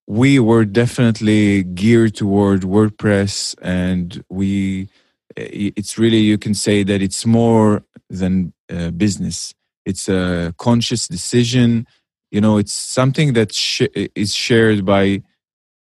We 0.08 0.40
were 0.40 0.64
definitely 0.64 1.62
geared 1.62 2.16
toward 2.16 2.62
WordPress, 2.62 3.54
and 3.62 4.24
we 4.28 4.88
it's 5.36 5.98
really 5.98 6.18
you 6.18 6.38
can 6.38 6.54
say 6.54 6.82
that 6.82 7.00
it's 7.00 7.24
more 7.24 7.84
than 8.10 8.52
uh, 8.70 8.90
business 8.90 9.52
it's 9.84 10.08
a 10.08 10.54
conscious 10.56 11.06
decision 11.06 11.86
you 12.30 12.40
know 12.40 12.56
it's 12.56 12.72
something 12.72 13.34
that 13.34 13.52
sh- 13.52 13.82
is 14.14 14.34
shared 14.34 14.86
by 14.86 15.22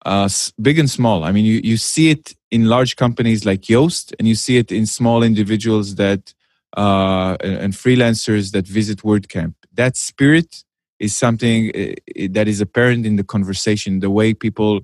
us 0.06 0.52
big 0.62 0.80
and 0.80 0.90
small 0.90 1.24
i 1.24 1.32
mean 1.32 1.46
you, 1.46 1.62
you 1.64 1.78
see 1.78 2.10
it 2.10 2.36
in 2.50 2.66
large 2.66 2.96
companies 2.96 3.46
like 3.46 3.62
yoast 3.62 4.14
and 4.18 4.28
you 4.28 4.36
see 4.36 4.58
it 4.58 4.72
in 4.72 4.86
small 4.86 5.24
individuals 5.24 5.96
that 5.96 6.34
uh, 6.78 7.36
and 7.42 7.74
freelancers 7.74 8.52
that 8.52 8.68
visit 8.68 9.00
wordcamp 9.00 9.54
that 9.74 9.98
spirit 9.98 10.64
is 11.00 11.16
something 11.16 11.70
uh, 11.70 11.94
that 12.30 12.48
is 12.48 12.62
apparent 12.62 13.06
in 13.06 13.16
the 13.16 13.24
conversation 13.24 14.00
the 14.00 14.10
way 14.10 14.34
people 14.34 14.82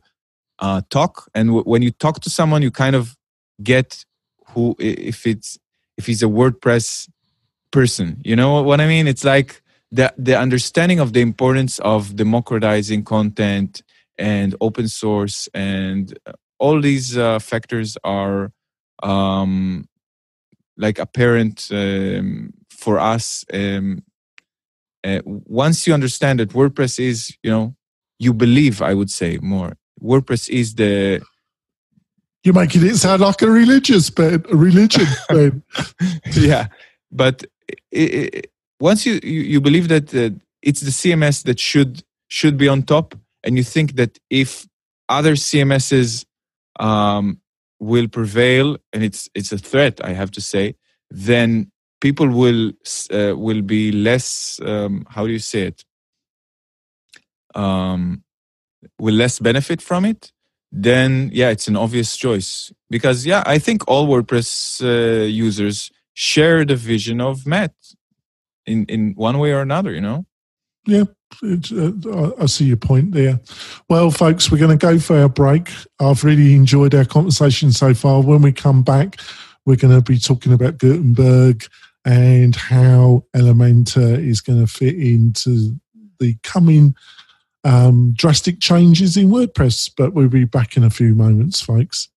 uh, 0.60 0.82
talk 0.90 1.30
and 1.34 1.50
w- 1.50 1.64
when 1.64 1.82
you 1.82 1.92
talk 1.92 2.20
to 2.20 2.30
someone 2.30 2.62
you 2.62 2.72
kind 2.72 2.96
of 2.96 3.16
get 3.64 4.06
who 4.50 4.76
if 4.80 5.26
it's 5.26 5.58
if 5.98 6.06
he's 6.06 6.22
a 6.22 6.28
wordpress 6.28 7.10
person. 7.72 8.22
You 8.24 8.36
know 8.36 8.62
what 8.62 8.82
I 8.82 8.88
mean? 8.88 9.08
It's 9.08 9.24
like 9.24 9.62
the 9.92 10.14
the 10.18 10.38
understanding 10.38 11.00
of 11.00 11.14
the 11.14 11.22
importance 11.22 11.80
of 11.80 12.16
democratizing 12.16 13.04
content 13.04 13.82
and 14.18 14.56
open 14.62 14.88
source 14.88 15.48
and 15.54 16.18
all 16.60 16.82
these 16.82 17.18
uh, 17.18 17.40
factors 17.40 17.98
are 18.04 18.52
um, 19.04 19.88
like 20.76 21.00
apparent 21.00 21.70
um, 21.72 22.54
for 22.70 23.00
us. 23.00 23.46
Um, 23.54 24.04
uh, 25.04 25.22
once 25.26 25.86
you 25.86 25.94
understand 25.94 26.40
that 26.40 26.50
WordPress 26.50 27.00
is, 27.00 27.38
you 27.44 27.52
know, 27.52 27.76
you 28.20 28.34
believe. 28.34 28.82
I 28.82 28.94
would 28.94 29.10
say 29.10 29.38
more. 29.42 29.78
WordPress 30.02 30.50
is 30.50 30.76
the 30.76 31.22
you're 32.44 32.54
making 32.54 32.86
it 32.86 32.96
sound 32.96 33.22
like 33.22 33.42
a 33.42 33.50
religious 33.50 34.10
bed, 34.10 34.46
a 34.52 34.56
religion 34.56 35.06
bed. 35.30 35.62
yeah, 36.34 36.68
but 37.12 37.44
it, 37.92 38.34
it, 38.36 38.52
once 38.80 39.06
you, 39.06 39.20
you, 39.24 39.42
you 39.42 39.62
believe 39.62 39.90
that 39.90 40.14
uh, 40.16 40.30
it's 40.62 40.82
the 40.82 40.92
CMS 40.92 41.44
that 41.44 41.60
should 41.60 42.04
should 42.30 42.58
be 42.58 42.68
on 42.68 42.84
top, 42.84 43.16
and 43.48 43.58
you 43.58 43.64
think 43.64 43.96
that 43.96 44.20
if 44.30 44.68
other 45.08 45.36
CMSs 45.36 46.26
um, 46.82 47.40
will 47.80 48.10
prevail, 48.10 48.78
and 48.92 49.04
it's 49.04 49.30
it's 49.34 49.54
a 49.54 49.58
threat, 49.58 50.04
I 50.04 50.12
have 50.12 50.32
to 50.32 50.42
say, 50.42 50.76
then 51.10 51.72
people 52.02 52.28
will 52.28 52.74
uh, 53.12 53.34
will 53.38 53.62
be 53.62 53.92
less. 53.94 54.60
Um, 54.64 55.08
how 55.10 55.26
do 55.26 55.32
you 55.32 55.40
say 55.40 55.62
it? 55.72 55.86
Um, 57.56 58.24
will 59.00 59.16
less 59.16 59.40
benefit 59.40 59.82
from 59.82 60.04
it. 60.04 60.34
Then 60.70 61.30
yeah, 61.34 61.50
it's 61.50 61.70
an 61.70 61.78
obvious 61.78 62.18
choice 62.18 62.74
because 62.90 63.26
yeah, 63.26 63.44
I 63.46 63.60
think 63.60 63.88
all 63.88 64.08
WordPress 64.08 64.84
uh, 64.84 65.24
users 65.24 65.90
share 66.14 66.66
the 66.66 66.76
vision 66.76 67.22
of 67.22 67.48
Matt 67.48 67.74
in 68.66 68.86
in 68.86 69.14
one 69.16 69.38
way 69.40 69.54
or 69.54 69.62
another. 69.62 69.94
You 69.94 70.02
know. 70.02 70.26
Yeah, 70.86 71.06
I 71.44 72.46
see 72.48 72.66
your 72.66 72.78
point 72.78 73.12
there. 73.12 73.40
Well, 73.90 74.12
folks, 74.12 74.52
we're 74.52 74.58
going 74.58 74.78
to 74.78 74.86
go 74.86 74.98
for 74.98 75.18
our 75.18 75.30
break. 75.30 75.72
I've 76.00 76.24
really 76.24 76.56
enjoyed 76.56 76.96
our 76.96 77.06
conversation 77.06 77.72
so 77.72 77.94
far. 77.94 78.22
When 78.22 78.42
we 78.42 78.52
come 78.52 78.82
back, 78.82 79.20
we're 79.66 79.76
going 79.76 79.94
to 79.94 80.02
be 80.02 80.18
talking 80.18 80.54
about 80.54 80.78
Gutenberg 80.78 81.66
and 82.06 82.56
how 82.56 83.26
Elementor 83.36 84.18
is 84.18 84.42
going 84.42 84.66
to 84.66 84.72
fit 84.72 84.96
into 84.96 85.78
the 86.20 86.38
coming 86.44 86.96
um, 87.64 88.14
drastic 88.16 88.60
changes 88.60 89.18
in 89.18 89.30
WordPress. 89.30 89.92
But 89.96 90.14
we'll 90.14 90.30
be 90.30 90.46
back 90.46 90.78
in 90.78 90.84
a 90.84 90.90
few 90.90 91.14
moments, 91.14 91.62
folks. 91.62 92.10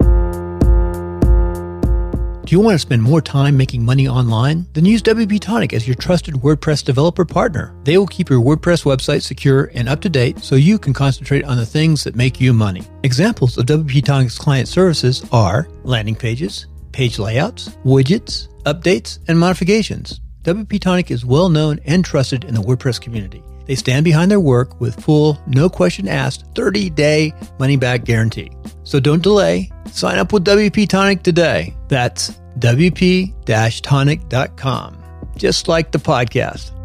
Do 2.50 2.56
you 2.56 2.60
want 2.60 2.74
to 2.74 2.80
spend 2.80 3.00
more 3.00 3.20
time 3.20 3.56
making 3.56 3.84
money 3.84 4.08
online? 4.08 4.66
Then 4.72 4.84
use 4.84 5.02
WP 5.02 5.38
Tonic 5.38 5.72
as 5.72 5.86
your 5.86 5.94
trusted 5.94 6.34
WordPress 6.34 6.84
developer 6.84 7.24
partner. 7.24 7.72
They 7.84 7.96
will 7.96 8.08
keep 8.08 8.28
your 8.28 8.40
WordPress 8.40 8.82
website 8.82 9.22
secure 9.22 9.70
and 9.72 9.88
up 9.88 10.00
to 10.00 10.08
date 10.08 10.40
so 10.40 10.56
you 10.56 10.76
can 10.76 10.92
concentrate 10.92 11.44
on 11.44 11.58
the 11.58 11.64
things 11.64 12.02
that 12.02 12.16
make 12.16 12.40
you 12.40 12.52
money. 12.52 12.82
Examples 13.04 13.56
of 13.56 13.66
WP 13.66 14.04
Tonic's 14.04 14.36
client 14.36 14.66
services 14.66 15.24
are 15.30 15.68
landing 15.84 16.16
pages, 16.16 16.66
page 16.90 17.20
layouts, 17.20 17.68
widgets, 17.84 18.48
updates, 18.64 19.20
and 19.28 19.38
modifications. 19.38 20.20
WP 20.42 20.80
Tonic 20.80 21.12
is 21.12 21.24
well 21.24 21.50
known 21.50 21.78
and 21.84 22.04
trusted 22.04 22.42
in 22.42 22.54
the 22.54 22.62
WordPress 22.62 23.00
community. 23.00 23.44
They 23.66 23.76
stand 23.76 24.02
behind 24.02 24.28
their 24.28 24.40
work 24.40 24.80
with 24.80 25.00
full, 25.00 25.40
no 25.46 25.68
question 25.68 26.08
asked, 26.08 26.46
30 26.56 26.90
day 26.90 27.32
money 27.60 27.76
back 27.76 28.04
guarantee. 28.04 28.50
So 28.82 28.98
don't 28.98 29.22
delay. 29.22 29.70
Sign 29.92 30.18
up 30.18 30.32
with 30.32 30.44
WP 30.44 30.88
Tonic 30.88 31.22
today. 31.22 31.76
That's 31.86 32.39
WP 32.58 33.34
tonic.com, 33.82 35.02
just 35.36 35.68
like 35.68 35.92
the 35.92 35.98
podcast. 35.98 36.76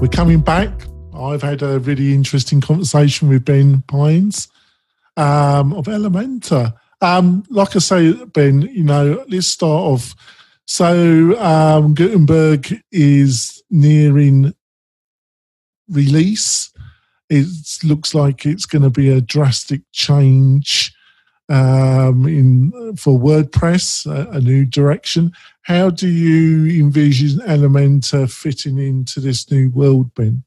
We're 0.00 0.08
coming 0.08 0.40
back. 0.40 0.86
I've 1.14 1.42
had 1.42 1.62
a 1.62 1.78
really 1.78 2.12
interesting 2.12 2.60
conversation 2.60 3.28
with 3.28 3.44
Ben 3.44 3.82
Pines 3.82 4.48
um, 5.16 5.72
of 5.72 5.86
Elementor. 5.86 6.74
Um, 7.00 7.44
like 7.48 7.76
I 7.76 7.78
say, 7.78 8.12
Ben, 8.12 8.62
you 8.62 8.82
know, 8.82 9.24
let's 9.28 9.46
start 9.46 9.82
off. 9.82 10.14
So 10.66 11.38
um, 11.40 11.94
Gutenberg 11.94 12.80
is 12.90 13.62
nearing 13.70 14.54
release. 15.88 16.72
It 17.30 17.46
looks 17.82 18.14
like 18.14 18.46
it's 18.46 18.66
going 18.66 18.82
to 18.82 18.90
be 18.90 19.10
a 19.10 19.20
drastic 19.20 19.82
change 19.92 20.94
um, 21.48 22.26
in 22.26 22.96
for 22.96 23.18
WordPress, 23.18 24.06
a, 24.06 24.30
a, 24.30 24.40
new 24.40 24.64
direction. 24.64 25.32
How 25.62 25.90
do 25.90 26.08
you 26.08 26.82
envision 26.82 27.40
Elementor 27.40 28.30
fitting 28.30 28.78
into 28.78 29.20
this 29.20 29.50
new 29.50 29.70
world, 29.70 30.14
Ben? 30.14 30.44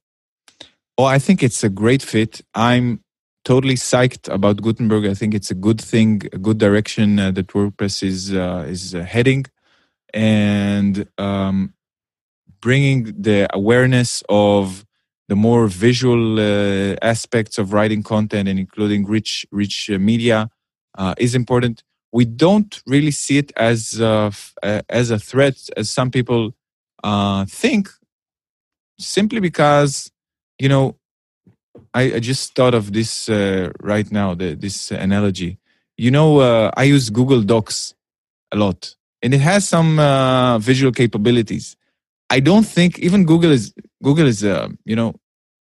Oh, 0.98 1.06
I 1.06 1.20
think 1.20 1.44
it's 1.44 1.64
a 1.64 1.70
great 1.70 2.02
fit. 2.02 2.42
I'm 2.56 3.04
totally 3.46 3.76
psyched 3.76 4.32
about 4.34 4.62
Gutenberg. 4.62 5.06
I 5.06 5.14
think 5.14 5.36
it's 5.36 5.52
a 5.52 5.56
good 5.56 5.80
thing, 5.80 6.24
a 6.34 6.38
good 6.38 6.58
direction 6.58 7.20
uh, 7.20 7.32
that 7.32 7.48
WordPress 7.48 8.02
is 8.02 8.34
uh, 8.34 8.66
is 8.68 8.96
uh, 8.96 9.04
heading, 9.04 9.46
and 10.14 11.08
um, 11.20 11.74
bringing 12.60 13.14
the 13.22 13.48
awareness 13.54 14.24
of 14.30 14.84
the 15.28 15.36
more 15.36 15.68
visual 15.68 16.40
uh, 16.40 16.96
aspects 17.02 17.60
of 17.60 17.74
writing 17.74 18.02
content 18.02 18.48
and 18.50 18.58
including 18.58 19.06
rich 19.06 19.46
rich 19.52 19.90
uh, 19.94 20.00
media 20.00 20.50
uh, 20.98 21.14
is 21.18 21.36
important. 21.36 21.84
We 22.12 22.26
don't 22.26 22.82
really 22.86 23.12
see 23.12 23.38
it 23.38 23.52
as 23.56 24.02
uh, 24.02 24.32
as 24.90 25.12
a 25.12 25.20
threat 25.20 25.58
as 25.78 25.90
some 25.90 26.10
people 26.10 26.56
uh, 27.04 27.46
think, 27.46 27.90
simply 29.00 29.40
because 29.40 30.12
you 30.60 30.70
know 30.70 30.96
I, 31.94 32.16
I 32.16 32.20
just 32.20 32.56
thought 32.56 32.74
of 32.74 32.94
this 32.94 33.30
uh, 33.30 33.72
right 33.82 34.12
now. 34.12 34.34
The, 34.34 34.56
this 34.56 34.92
analogy. 34.92 35.60
you 35.98 36.12
know, 36.12 36.40
uh, 36.40 36.72
I 36.78 36.84
use 36.84 37.10
Google 37.10 37.42
Docs 37.42 37.96
a 38.52 38.58
lot, 38.58 38.96
and 39.22 39.34
it 39.34 39.42
has 39.42 39.68
some 39.68 39.98
visual 40.62 40.92
capabilities. 40.92 41.76
I 42.30 42.40
don't 42.40 42.66
think 42.66 43.00
even 43.00 43.26
Google 43.26 43.52
is 43.52 43.74
Google 44.04 44.28
is 44.28 44.44
you 44.44 44.96
know 44.96 45.14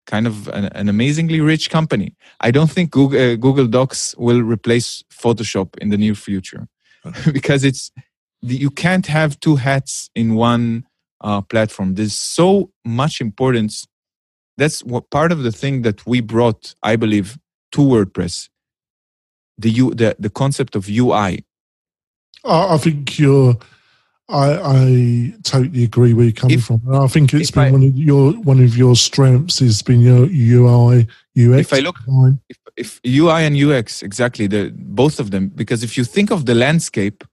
kind 0.09 0.25
of 0.25 0.47
an, 0.47 0.65
an, 0.79 0.89
amazingly 0.89 1.39
rich 1.39 1.69
company. 1.69 2.15
I 2.41 2.49
don't 2.49 2.71
think 2.71 2.89
Google, 2.89 3.19
uh, 3.19 3.35
Google 3.35 3.67
Docs 3.67 4.15
will 4.17 4.41
replace 4.41 5.03
Photoshop 5.23 5.77
in 5.77 5.89
the 5.89 5.97
near 5.97 6.15
future 6.15 6.67
because 7.31 7.63
it's 7.63 7.91
you 8.41 8.71
can't 8.71 9.05
have 9.05 9.39
two 9.39 9.57
hats 9.57 10.09
in 10.15 10.33
one 10.33 10.85
uh, 11.21 11.41
platform. 11.41 11.93
There's 11.93 12.17
so 12.17 12.71
much 12.83 13.21
importance. 13.21 13.87
That's 14.57 14.83
what 14.83 15.11
part 15.11 15.31
of 15.31 15.43
the 15.43 15.51
thing 15.51 15.83
that 15.83 16.05
we 16.07 16.21
brought, 16.21 16.73
I 16.81 16.95
believe, 16.95 17.37
to 17.73 17.81
WordPress. 17.81 18.49
The 19.57 19.69
U, 19.81 19.93
the 19.93 20.15
the 20.17 20.31
concept 20.41 20.75
of 20.75 20.89
UI. 20.89 21.45
I 22.45 22.77
think 22.77 23.19
you're 23.19 23.57
I, 24.29 24.59
I 24.63 25.33
totally 25.43 25.83
agree 25.83 26.13
where 26.13 26.25
you're 26.25 26.33
coming 26.33 26.59
if, 26.59 26.65
from. 26.65 26.81
I 26.93 27.07
think 27.07 27.33
it's 27.33 27.49
been 27.49 27.63
I, 27.63 27.71
one 27.71 27.83
of 27.83 27.97
your 27.97 28.33
one 28.33 28.63
of 28.63 28.77
your 28.77 28.95
strengths 28.95 29.59
has 29.59 29.81
been 29.81 30.01
your 30.01 30.27
UI 30.27 31.07
UX. 31.35 31.71
If 31.71 31.73
I 31.73 31.79
look, 31.79 31.97
if, 32.47 32.57
if 32.77 32.99
UI 33.05 33.43
and 33.43 33.57
UX 33.57 34.03
exactly 34.03 34.45
the 34.45 34.71
both 34.75 35.19
of 35.19 35.31
them, 35.31 35.47
because 35.49 35.83
if 35.83 35.97
you 35.97 36.03
think 36.03 36.31
of 36.31 36.45
the 36.45 36.53
landscape 36.53 37.23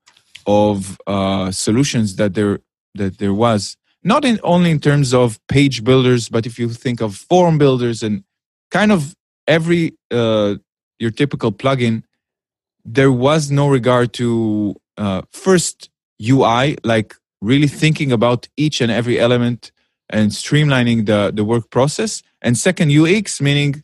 of 0.46 0.98
uh, 1.06 1.50
solutions 1.50 2.16
that 2.16 2.34
there 2.34 2.60
that 2.94 3.18
there 3.18 3.34
was, 3.34 3.76
not 4.02 4.24
in 4.24 4.40
only 4.42 4.70
in 4.70 4.80
terms 4.80 5.12
of 5.12 5.38
page 5.48 5.84
builders, 5.84 6.30
but 6.30 6.46
if 6.46 6.58
you 6.58 6.70
think 6.70 7.02
of 7.02 7.14
form 7.14 7.58
builders 7.58 8.02
and 8.02 8.24
kind 8.70 8.90
of 8.90 9.14
every 9.46 9.92
uh, 10.10 10.54
your 10.98 11.10
typical 11.10 11.52
plugin, 11.52 12.04
there 12.86 13.12
was 13.12 13.50
no 13.50 13.68
regard 13.68 14.14
to 14.14 14.76
uh, 14.96 15.20
first 15.30 15.90
UI, 16.22 16.76
like 16.84 17.14
really 17.40 17.68
thinking 17.68 18.12
about 18.12 18.48
each 18.56 18.80
and 18.80 18.90
every 18.90 19.18
element 19.18 19.72
and 20.08 20.30
streamlining 20.30 21.06
the, 21.06 21.32
the 21.34 21.44
work 21.44 21.70
process. 21.70 22.22
And 22.42 22.56
second, 22.56 22.92
UX, 22.92 23.40
meaning 23.40 23.82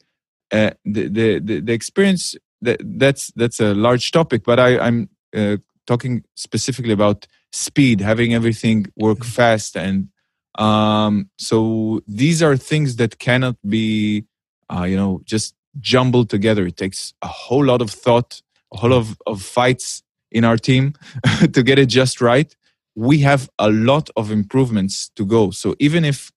uh, 0.52 0.70
the, 0.84 1.08
the, 1.08 1.60
the, 1.60 1.72
experience, 1.72 2.36
that, 2.60 2.80
that's, 2.82 3.32
that's 3.34 3.60
a 3.60 3.74
large 3.74 4.10
topic, 4.12 4.44
but 4.44 4.60
I, 4.60 4.78
I'm 4.78 5.08
uh, 5.34 5.56
talking 5.86 6.24
specifically 6.34 6.92
about 6.92 7.26
speed, 7.52 8.00
having 8.00 8.34
everything 8.34 8.86
work 8.96 9.18
mm-hmm. 9.18 9.30
fast. 9.30 9.76
And 9.76 10.08
um, 10.56 11.30
so 11.38 12.02
these 12.06 12.42
are 12.42 12.56
things 12.56 12.96
that 12.96 13.18
cannot 13.18 13.56
be, 13.66 14.24
uh, 14.72 14.84
you 14.84 14.96
know, 14.96 15.22
just 15.24 15.54
jumbled 15.80 16.30
together. 16.30 16.66
It 16.66 16.76
takes 16.76 17.14
a 17.22 17.26
whole 17.26 17.64
lot 17.64 17.82
of 17.82 17.90
thought, 17.90 18.42
a 18.72 18.78
whole 18.78 18.90
lot 18.90 18.98
of, 18.98 19.18
of 19.26 19.42
fights 19.42 20.02
in 20.32 20.44
our 20.44 20.56
team 20.56 20.94
to 21.52 21.62
get 21.62 21.78
it 21.78 21.86
just 21.86 22.20
right. 22.20 22.54
We 22.94 23.18
have 23.20 23.48
a 23.58 23.70
lot 23.70 24.10
of 24.16 24.30
improvements 24.30 25.10
to 25.16 25.24
go. 25.24 25.50
So 25.50 25.74
even 25.78 26.04
if 26.04 26.30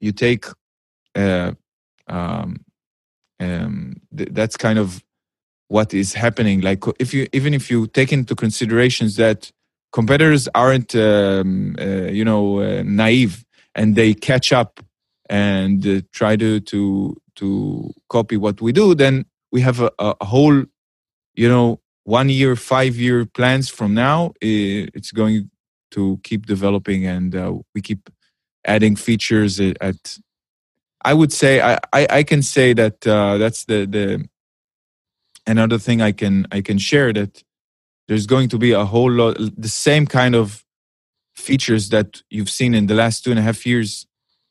you 0.00 0.12
take, 0.12 0.46
uh, 1.14 1.52
um, 2.06 2.64
um, 3.40 3.96
th- 4.16 4.30
that's 4.32 4.56
kind 4.56 4.78
of 4.78 5.02
what 5.68 5.94
is 5.94 6.14
happening. 6.14 6.60
Like 6.60 6.84
if 6.98 7.14
you 7.14 7.28
even 7.32 7.54
if 7.54 7.70
you 7.70 7.86
take 7.86 8.12
into 8.12 8.34
considerations 8.34 9.16
that 9.16 9.52
competitors 9.92 10.48
aren't 10.54 10.94
um, 10.94 11.76
uh, 11.78 12.10
you 12.10 12.24
know 12.24 12.60
uh, 12.60 12.82
naive 12.84 13.44
and 13.74 13.94
they 13.94 14.14
catch 14.14 14.52
up 14.52 14.80
and 15.28 15.86
uh, 15.86 16.00
try 16.12 16.36
to 16.36 16.60
to 16.60 17.16
to 17.36 17.92
copy 18.08 18.36
what 18.36 18.60
we 18.60 18.72
do, 18.72 18.94
then 18.94 19.26
we 19.52 19.60
have 19.60 19.80
a, 19.80 19.90
a 19.98 20.24
whole 20.24 20.64
you 21.34 21.48
know 21.48 21.80
one 22.08 22.30
year, 22.30 22.56
five 22.56 22.96
year 22.96 23.26
plans 23.26 23.68
from 23.68 23.92
now, 23.92 24.32
it's 24.40 25.12
going 25.12 25.50
to 25.90 26.18
keep 26.22 26.46
developing 26.46 27.04
and 27.04 27.36
uh, 27.36 27.52
we 27.74 27.82
keep 27.82 28.08
adding 28.64 28.96
features 28.96 29.60
at. 29.60 30.18
I 31.04 31.12
would 31.12 31.32
say 31.32 31.60
I, 31.60 31.78
I, 31.92 32.06
I 32.10 32.22
can 32.22 32.42
say 32.42 32.72
that 32.72 33.06
uh, 33.06 33.36
that's 33.36 33.66
the 33.66 33.86
the 33.86 34.26
another 35.46 35.78
thing 35.78 36.00
I 36.00 36.12
can 36.12 36.46
I 36.50 36.62
can 36.62 36.78
share 36.78 37.12
that 37.12 37.44
there's 38.08 38.26
going 38.26 38.48
to 38.48 38.58
be 38.58 38.72
a 38.72 38.86
whole 38.86 39.12
lot 39.12 39.36
the 39.38 39.68
same 39.68 40.06
kind 40.06 40.34
of 40.34 40.64
features 41.36 41.90
that 41.90 42.22
you've 42.30 42.50
seen 42.50 42.74
in 42.74 42.86
the 42.86 42.94
last 42.94 43.22
two 43.22 43.30
and 43.30 43.38
a 43.38 43.42
half 43.42 43.66
years 43.66 44.06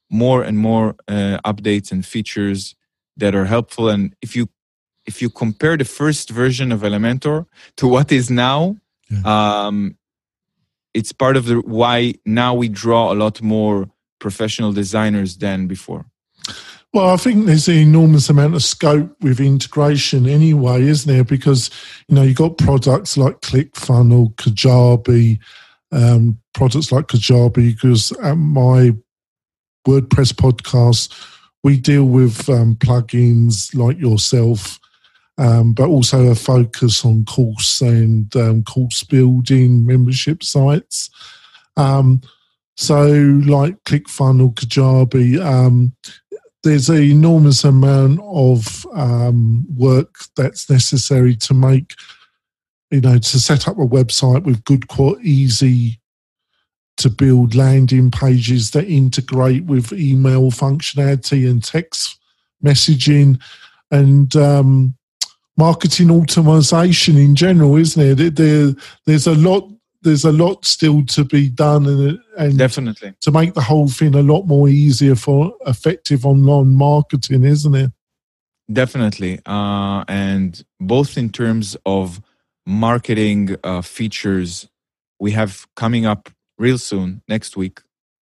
more 0.09 0.43
and 0.43 0.57
more 0.57 0.95
uh, 1.07 1.37
updates 1.43 1.91
and 1.91 2.05
features 2.05 2.75
that 3.17 3.33
are 3.35 3.45
helpful 3.45 3.89
and 3.89 4.15
if 4.21 4.35
you 4.35 4.47
if 5.07 5.21
you 5.21 5.29
compare 5.29 5.77
the 5.77 5.85
first 5.85 6.29
version 6.29 6.71
of 6.71 6.81
Elementor 6.81 7.45
to 7.77 7.87
what 7.87 8.11
is 8.11 8.29
now, 8.29 8.75
yeah. 9.09 9.65
um, 9.65 9.97
it's 10.93 11.13
part 11.13 11.37
of 11.37 11.45
the 11.45 11.61
why 11.61 12.13
now 12.25 12.53
we 12.53 12.67
draw 12.67 13.11
a 13.11 13.15
lot 13.15 13.41
more 13.41 13.89
professional 14.19 14.73
designers 14.73 15.37
than 15.37 15.65
before. 15.67 16.05
Well, 16.93 17.09
I 17.09 17.17
think 17.17 17.45
there's 17.45 17.67
an 17.67 17.75
enormous 17.75 18.29
amount 18.29 18.55
of 18.55 18.63
scope 18.63 19.15
with 19.21 19.39
integration 19.39 20.27
anyway, 20.27 20.83
isn't 20.83 21.11
there? 21.11 21.23
Because 21.23 21.69
you 22.07 22.15
know 22.15 22.23
you've 22.23 22.37
got 22.37 22.57
products 22.57 23.17
like 23.17 23.41
ClickFunnels, 23.41 24.35
Kajabi, 24.35 25.39
um, 25.91 26.39
products 26.53 26.91
like 26.91 27.07
Kajabi. 27.07 27.75
Because 27.75 28.11
at 28.23 28.35
my 28.35 28.93
WordPress 29.87 30.33
podcast, 30.33 31.13
we 31.63 31.77
deal 31.77 32.05
with 32.05 32.49
um, 32.49 32.75
plugins 32.75 33.75
like 33.75 33.99
yourself 33.99 34.79
um, 35.37 35.73
but 35.73 35.87
also 35.87 36.27
a 36.27 36.35
focus 36.35 37.05
on 37.05 37.25
course 37.25 37.81
and 37.81 38.35
um, 38.35 38.63
course 38.63 39.03
building 39.03 39.85
membership 39.85 40.43
sites. 40.43 41.09
Um, 41.75 42.21
so, 42.75 43.05
like 43.45 43.83
ClickFunnels, 43.85 44.55
Kajabi, 44.55 45.43
um, 45.43 45.93
there's 46.63 46.89
an 46.89 47.01
enormous 47.01 47.63
amount 47.63 48.19
of 48.23 48.85
um, 48.93 49.65
work 49.75 50.15
that's 50.35 50.69
necessary 50.69 51.35
to 51.37 51.53
make, 51.53 51.93
you 52.91 53.01
know, 53.01 53.17
to 53.17 53.39
set 53.39 53.67
up 53.67 53.77
a 53.77 53.87
website 53.87 54.43
with 54.43 54.63
good, 54.65 54.85
easy 55.21 55.99
to 56.97 57.09
build 57.09 57.53
landing 57.53 58.09
pages 58.09 58.71
that 58.71 58.87
integrate 58.87 59.65
with 59.65 59.93
email 59.93 60.49
functionality 60.49 61.49
and 61.49 61.63
text 61.63 62.19
messaging 62.63 63.39
and 63.91 64.35
um, 64.35 64.96
marketing 65.57 66.11
automation 66.11 67.17
in 67.17 67.35
general, 67.35 67.75
isn't 67.75 68.19
it? 68.19 68.35
There, 68.35 68.73
there's 69.05 69.27
a 69.27 69.35
lot. 69.35 69.69
There's 70.03 70.23
a 70.23 70.31
lot 70.31 70.63
still 70.63 71.03
to 71.07 71.25
be 71.25 71.49
done, 71.49 71.87
and, 71.87 72.19
and 72.37 72.57
definitely 72.57 73.15
to 73.19 73.31
make 73.31 73.55
the 73.55 73.61
whole 73.61 73.89
thing 73.89 74.15
a 74.15 74.21
lot 74.21 74.43
more 74.43 74.69
easier 74.69 75.15
for 75.15 75.53
effective 75.65 76.25
online 76.25 76.75
marketing, 76.75 77.43
isn't 77.43 77.75
it? 77.75 77.91
Definitely, 78.71 79.39
uh, 79.45 80.05
and 80.07 80.63
both 80.79 81.17
in 81.17 81.29
terms 81.29 81.75
of 81.85 82.21
marketing 82.65 83.55
uh, 83.63 83.81
features, 83.81 84.69
we 85.19 85.31
have 85.31 85.65
coming 85.75 86.05
up 86.05 86.29
real 86.59 86.77
soon 86.77 87.21
next 87.27 87.57
week. 87.57 87.81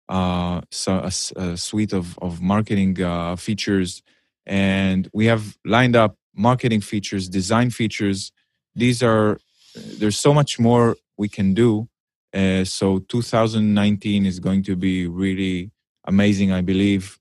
Uh, 0.08 0.62
so 0.72 1.00
a, 1.00 1.12
a 1.36 1.58
suite 1.58 1.94
of 1.94 2.18
of 2.20 2.42
marketing 2.42 3.02
uh, 3.04 3.36
features, 3.36 4.02
and 4.46 5.10
we 5.14 5.26
have 5.26 5.58
lined 5.66 5.98
up 5.98 6.16
marketing 6.38 6.82
features, 6.82 7.28
design 7.28 7.70
features. 7.70 8.32
These 8.76 9.02
are 9.04 9.40
there's 9.76 10.18
so 10.18 10.34
much 10.34 10.60
more 10.60 10.96
we 11.18 11.28
can 11.28 11.54
do. 11.54 11.88
Uh, 12.34 12.64
so 12.64 13.00
2019 13.00 14.26
is 14.26 14.40
going 14.40 14.64
to 14.64 14.76
be 14.76 15.08
really 15.08 15.72
amazing, 16.06 16.52
I 16.52 16.62
believe. 16.62 17.18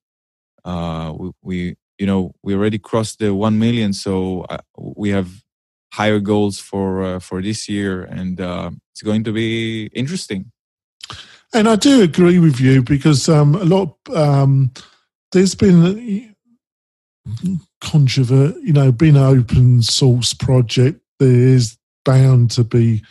Uh, 0.65 1.13
we, 1.17 1.31
we, 1.43 1.77
you 1.99 2.07
know, 2.07 2.33
we 2.43 2.55
already 2.55 2.79
crossed 2.79 3.19
the 3.19 3.35
one 3.35 3.59
million, 3.59 3.93
so 3.93 4.43
uh, 4.51 4.59
we 4.77 5.11
have 5.11 5.29
higher 5.93 6.21
goals 6.21 6.59
for 6.59 7.03
uh, 7.03 7.19
for 7.19 7.41
this 7.41 7.69
year, 7.69 8.03
and 8.03 8.41
uh, 8.41 8.71
it's 8.93 9.03
going 9.03 9.25
to 9.25 9.33
be 9.33 9.87
interesting. 9.95 10.51
And 11.55 11.69
I 11.69 11.77
do 11.77 12.03
agree 12.03 12.39
with 12.39 12.61
you 12.61 12.83
because 12.83 13.29
um, 13.29 13.55
a 13.55 13.65
lot. 13.65 13.97
Um, 14.15 14.73
there's 15.33 15.55
been 15.55 16.35
controvert, 17.83 18.55
you 18.62 18.73
know, 18.73 18.93
being 18.93 19.17
an 19.17 19.23
open 19.23 19.83
source 19.83 20.35
project, 20.35 21.01
there 21.19 21.31
is 21.31 21.77
bound 22.05 22.51
to 22.53 22.65
be 22.65 23.03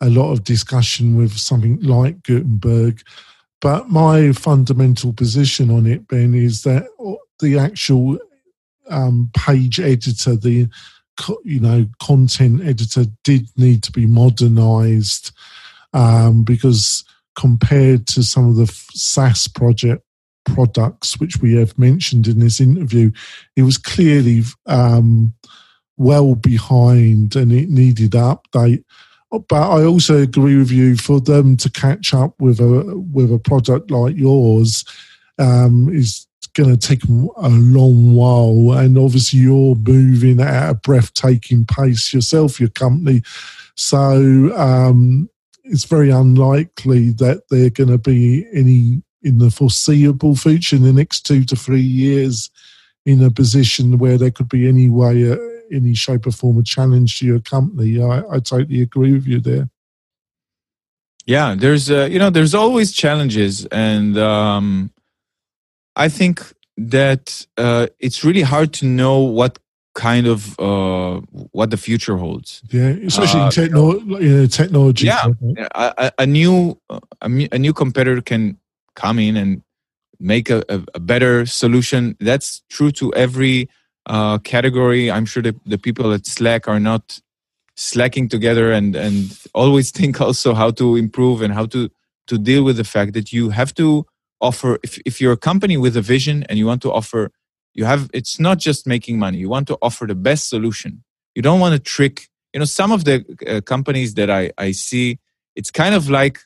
a 0.00 0.08
lot 0.08 0.32
of 0.32 0.44
discussion 0.44 1.16
with 1.16 1.32
something 1.32 1.80
like 1.80 2.22
Gutenberg. 2.22 3.02
But 3.60 3.88
my 3.88 4.32
fundamental 4.32 5.12
position 5.12 5.70
on 5.70 5.86
it, 5.86 6.06
Ben, 6.08 6.34
is 6.34 6.62
that 6.62 6.86
the 7.40 7.58
actual 7.58 8.18
um, 8.88 9.30
page 9.36 9.80
editor, 9.80 10.36
the 10.36 10.68
you 11.44 11.60
know 11.60 11.86
content 12.00 12.62
editor, 12.62 13.06
did 13.24 13.48
need 13.56 13.82
to 13.84 13.92
be 13.92 14.06
modernized 14.06 15.32
um, 15.92 16.44
because 16.44 17.04
compared 17.34 18.06
to 18.06 18.22
some 18.22 18.48
of 18.48 18.56
the 18.56 18.66
SaaS 18.66 19.48
project 19.48 20.05
products 20.46 21.20
which 21.20 21.38
we 21.38 21.54
have 21.54 21.78
mentioned 21.78 22.26
in 22.26 22.40
this 22.40 22.60
interview, 22.60 23.10
it 23.56 23.62
was 23.62 23.78
clearly 23.78 24.42
um, 24.66 25.34
well 25.96 26.34
behind 26.34 27.36
and 27.36 27.52
it 27.52 27.68
needed 27.68 28.12
update. 28.12 28.84
But 29.30 29.52
I 29.52 29.84
also 29.84 30.22
agree 30.22 30.56
with 30.56 30.70
you 30.70 30.96
for 30.96 31.20
them 31.20 31.56
to 31.58 31.70
catch 31.70 32.14
up 32.14 32.34
with 32.40 32.60
a 32.60 32.96
with 33.12 33.32
a 33.32 33.38
product 33.38 33.90
like 33.90 34.16
yours 34.16 34.84
um, 35.38 35.88
is 35.92 36.26
going 36.54 36.70
to 36.70 36.76
take 36.76 37.04
a 37.04 37.48
long 37.48 38.14
while. 38.14 38.78
And 38.78 38.96
obviously, 38.96 39.40
you're 39.40 39.74
moving 39.74 40.40
at 40.40 40.70
a 40.70 40.74
breathtaking 40.74 41.66
pace 41.66 42.14
yourself, 42.14 42.58
your 42.58 42.70
company. 42.70 43.22
So 43.74 44.56
um, 44.56 45.28
it's 45.64 45.84
very 45.84 46.10
unlikely 46.10 47.10
that 47.10 47.42
there 47.50 47.66
are 47.66 47.70
going 47.70 47.90
to 47.90 47.98
be 47.98 48.46
any 48.54 49.02
in 49.26 49.38
the 49.38 49.50
foreseeable 49.50 50.36
future, 50.36 50.76
in 50.76 50.82
the 50.82 50.92
next 50.92 51.26
two 51.26 51.44
to 51.44 51.56
three 51.56 51.80
years, 51.80 52.48
in 53.04 53.22
a 53.22 53.30
position 53.30 53.98
where 53.98 54.16
there 54.16 54.30
could 54.30 54.48
be 54.48 54.68
any 54.68 54.88
way, 54.88 55.30
uh, 55.30 55.36
any 55.72 55.94
shape 55.94 56.26
or 56.26 56.30
form, 56.30 56.58
a 56.58 56.62
challenge 56.62 57.18
to 57.18 57.26
your 57.26 57.40
company. 57.40 58.00
I, 58.00 58.18
I 58.30 58.38
totally 58.38 58.82
agree 58.82 59.12
with 59.12 59.26
you 59.26 59.40
there. 59.40 59.68
Yeah, 61.26 61.56
there's 61.58 61.90
uh, 61.90 62.08
you 62.08 62.20
know 62.20 62.30
there's 62.30 62.54
always 62.54 62.92
challenges, 62.92 63.66
and 63.66 64.16
um, 64.16 64.92
I 65.96 66.08
think 66.08 66.40
that 66.76 67.46
uh, 67.56 67.88
it's 67.98 68.22
really 68.22 68.42
hard 68.42 68.72
to 68.74 68.86
know 68.86 69.18
what 69.18 69.58
kind 69.94 70.28
of 70.28 70.56
uh, 70.60 71.20
what 71.50 71.70
the 71.70 71.76
future 71.76 72.16
holds. 72.16 72.62
Yeah, 72.70 72.94
especially 73.04 73.40
uh, 73.40 73.46
in 73.46 73.50
techno- 73.50 74.00
you 74.20 74.36
know, 74.36 74.46
technology. 74.46 75.06
Yeah, 75.06 75.32
a, 75.74 76.12
a, 76.18 76.26
new 76.26 76.78
a, 77.20 77.58
new 77.58 77.72
competitor 77.72 78.22
can 78.22 78.58
come 78.96 79.18
in 79.18 79.36
and 79.36 79.62
make 80.18 80.50
a, 80.50 80.64
a 80.68 81.00
better 81.00 81.46
solution. 81.46 82.16
That's 82.18 82.62
true 82.70 82.90
to 82.92 83.14
every 83.14 83.68
uh, 84.06 84.38
category. 84.38 85.10
I'm 85.10 85.26
sure 85.26 85.42
that 85.42 85.56
the 85.64 85.78
people 85.78 86.12
at 86.12 86.26
Slack 86.26 86.66
are 86.66 86.80
not 86.80 87.20
slacking 87.76 88.28
together 88.28 88.72
and 88.72 88.96
and 88.96 89.38
always 89.54 89.90
think 89.98 90.20
also 90.20 90.54
how 90.54 90.70
to 90.72 90.96
improve 90.96 91.42
and 91.42 91.52
how 91.52 91.66
to 91.66 91.90
to 92.26 92.38
deal 92.38 92.64
with 92.64 92.76
the 92.76 92.84
fact 92.84 93.12
that 93.12 93.32
you 93.32 93.50
have 93.50 93.72
to 93.74 94.04
offer 94.40 94.78
if, 94.82 94.98
if 95.06 95.20
you're 95.20 95.32
a 95.32 95.36
company 95.36 95.76
with 95.76 95.96
a 95.96 96.02
vision 96.02 96.42
and 96.48 96.58
you 96.58 96.66
want 96.66 96.82
to 96.82 96.92
offer 96.92 97.30
you 97.74 97.84
have 97.84 98.10
it's 98.12 98.40
not 98.40 98.58
just 98.58 98.86
making 98.86 99.18
money 99.18 99.38
you 99.38 99.48
want 99.48 99.66
to 99.66 99.78
offer 99.82 100.06
the 100.06 100.14
best 100.14 100.48
solution 100.48 101.02
you 101.34 101.42
don't 101.42 101.60
want 101.60 101.74
to 101.74 101.78
trick 101.78 102.28
you 102.52 102.58
know 102.58 102.64
some 102.66 102.92
of 102.92 103.04
the 103.04 103.24
uh, 103.46 103.60
companies 103.62 104.14
that 104.14 104.30
i 104.30 104.50
i 104.58 104.72
see 104.72 105.18
it's 105.54 105.70
kind 105.70 105.94
of 105.94 106.10
like 106.10 106.40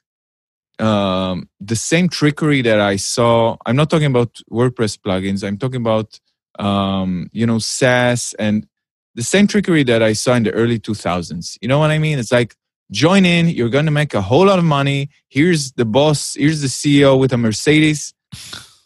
um, 0.80 1.48
the 1.60 1.76
same 1.76 2.08
trickery 2.08 2.62
that 2.62 2.80
i 2.80 2.96
saw 2.96 3.56
i'm 3.66 3.76
not 3.76 3.90
talking 3.90 4.06
about 4.06 4.34
wordpress 4.50 4.98
plugins 4.98 5.46
i'm 5.46 5.58
talking 5.58 5.80
about 5.80 6.18
um, 6.58 7.28
you 7.32 7.46
know 7.46 7.58
saas 7.58 8.34
and 8.38 8.66
the 9.14 9.22
same 9.22 9.46
trickery 9.46 9.82
that 9.84 10.02
i 10.02 10.12
saw 10.12 10.34
in 10.34 10.42
the 10.42 10.52
early 10.52 10.78
2000s 10.78 11.58
you 11.60 11.68
know 11.68 11.78
what 11.78 11.90
i 11.90 11.98
mean? 11.98 12.18
It's 12.18 12.32
like 12.32 12.54
join 12.90 13.24
in 13.24 13.48
you're 13.48 13.68
going 13.68 13.84
to 13.86 13.90
make 13.90 14.14
a 14.14 14.20
whole 14.20 14.46
lot 14.46 14.58
of 14.58 14.64
money. 14.64 15.10
Here's 15.28 15.72
the 15.72 15.84
boss 15.84 16.34
here's 16.34 16.60
the 16.60 16.68
ceo 16.68 17.18
with 17.18 17.32
a 17.32 17.36
mercedes. 17.36 18.14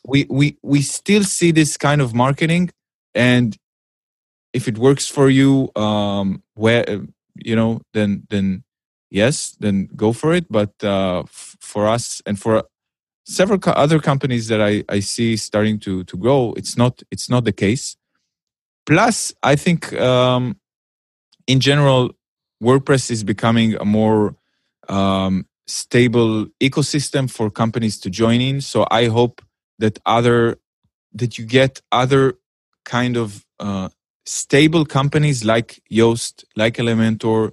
We 0.07 0.27
we 0.29 0.59
we 0.63 0.83
still 0.83 1.25
see 1.25 1.51
this 1.51 1.77
kind 1.77 2.01
of 2.03 2.15
marketing 2.15 2.71
and 3.15 3.57
if 4.53 4.69
it 4.69 4.79
works 4.79 5.09
for 5.09 5.31
you 5.31 5.71
um 5.77 6.43
where 6.55 6.85
you 7.37 7.57
know 7.57 7.81
then 7.93 8.27
then 8.31 8.64
yes 9.15 9.57
then 9.61 9.89
go 9.97 10.13
for 10.13 10.35
it 10.35 10.47
but 10.51 10.73
uh 10.83 11.21
f- 11.21 11.57
for 11.61 11.87
us 11.87 12.21
and 12.27 12.37
for 12.39 12.65
several 13.27 13.59
co- 13.59 13.79
other 13.85 14.01
companies 14.01 14.49
that 14.49 14.61
i 14.61 14.85
i 14.89 15.01
see 15.01 15.37
starting 15.37 15.79
to 15.79 16.05
to 16.05 16.17
grow 16.17 16.53
it's 16.57 16.77
not 16.77 17.03
it's 17.13 17.29
not 17.31 17.45
the 17.45 17.53
case 17.53 17.97
plus 18.87 19.33
i 19.43 19.57
think 19.57 19.93
um 20.01 20.57
in 21.47 21.61
general 21.61 22.11
WordPress 22.63 23.11
is 23.11 23.25
becoming 23.25 23.75
a 23.77 23.85
more 23.85 24.37
um, 24.89 25.47
stable 25.67 26.47
ecosystem 26.63 27.31
for 27.31 27.51
companies 27.51 27.99
to 28.01 28.11
join 28.11 28.41
in. 28.41 28.61
So 28.61 28.87
I 28.91 29.07
hope 29.07 29.43
that 29.79 29.99
other 30.07 30.59
that 31.15 31.39
you 31.39 31.47
get 31.47 31.81
other 31.93 32.35
kind 32.85 33.17
of 33.17 33.45
uh, 33.61 33.89
stable 34.27 34.85
companies 34.85 35.45
like 35.45 35.81
Yoast, 35.91 36.45
like 36.57 36.75
Elementor, 36.77 37.53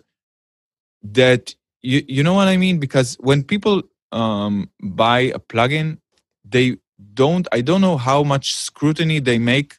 that 1.03 1.55
you 1.81 2.03
you 2.07 2.23
know 2.23 2.33
what 2.33 2.47
I 2.47 2.57
mean? 2.57 2.79
Because 2.79 3.15
when 3.19 3.43
people 3.43 3.83
um, 4.11 4.69
buy 4.81 5.19
a 5.19 5.39
plugin, 5.39 5.97
they 6.43 6.77
don't. 7.13 7.47
I 7.51 7.61
don't 7.61 7.81
know 7.81 7.97
how 7.97 8.23
much 8.23 8.55
scrutiny 8.55 9.19
they 9.19 9.39
make 9.39 9.77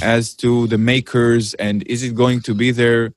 as 0.00 0.34
to 0.36 0.66
the 0.68 0.78
makers 0.78 1.54
and 1.54 1.86
is 1.86 2.02
it 2.02 2.14
going 2.14 2.40
to 2.40 2.54
be 2.54 2.70
there 2.70 3.12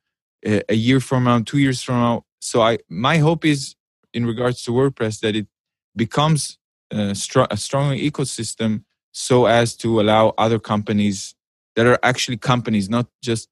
a 0.46 0.76
year 0.76 1.00
from 1.00 1.24
now, 1.24 1.40
two 1.40 1.58
years 1.58 1.82
from 1.82 1.96
now. 1.96 2.26
So 2.40 2.62
I, 2.62 2.80
my 2.90 3.18
hope 3.18 3.46
is 3.46 3.76
in 4.14 4.26
regards 4.26 4.64
to 4.64 4.72
WordPress 4.72 5.20
that 5.22 5.36
it 5.36 5.48
becomes 5.96 6.58
a, 6.92 7.16
str- 7.16 7.50
a 7.50 7.58
stronger 7.58 7.96
ecosystem 7.96 8.84
so 9.12 9.46
as 9.46 9.76
to 9.78 10.00
allow 10.00 10.34
other 10.38 10.60
companies 10.60 11.36
that 11.76 11.86
are 11.86 12.00
actually 12.04 12.38
companies, 12.38 12.90
not 12.90 13.08
just 13.22 13.50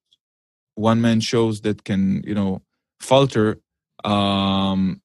one 0.75 1.01
man 1.01 1.19
shows 1.19 1.61
that 1.61 1.83
can, 1.83 2.23
you 2.25 2.35
know, 2.35 2.61
falter. 2.99 3.59
Um, 4.03 5.01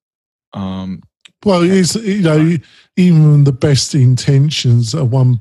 um, 0.52 1.02
well, 1.44 1.62
it's, 1.62 1.94
you 1.94 2.22
know, 2.22 2.56
even 2.96 3.44
the 3.44 3.52
best 3.52 3.94
intentions 3.94 4.94
of 4.94 5.12
one, 5.12 5.40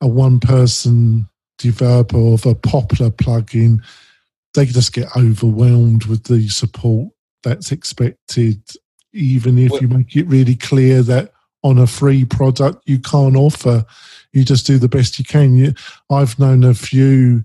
a 0.00 0.06
one 0.06 0.40
person 0.40 1.28
developer 1.58 2.18
of 2.18 2.46
a 2.46 2.54
popular 2.54 3.10
plugin 3.10 3.80
they 4.54 4.66
just 4.66 4.92
get 4.92 5.08
overwhelmed 5.16 6.04
with 6.04 6.24
the 6.24 6.48
support 6.48 7.08
that's 7.42 7.72
expected, 7.72 8.62
even 9.12 9.58
if 9.58 9.70
well, 9.70 9.82
you 9.82 9.88
make 9.88 10.16
it 10.16 10.26
really 10.26 10.54
clear 10.54 11.02
that 11.02 11.32
on 11.64 11.78
a 11.78 11.86
free 11.86 12.24
product 12.24 12.82
you 12.86 12.98
can't 12.98 13.36
offer. 13.36 13.84
You 14.32 14.44
just 14.44 14.66
do 14.66 14.78
the 14.78 14.88
best 14.88 15.18
you 15.18 15.24
can. 15.24 15.56
You, 15.56 15.74
I've 16.10 16.38
known 16.38 16.64
a 16.64 16.74
few 16.74 17.44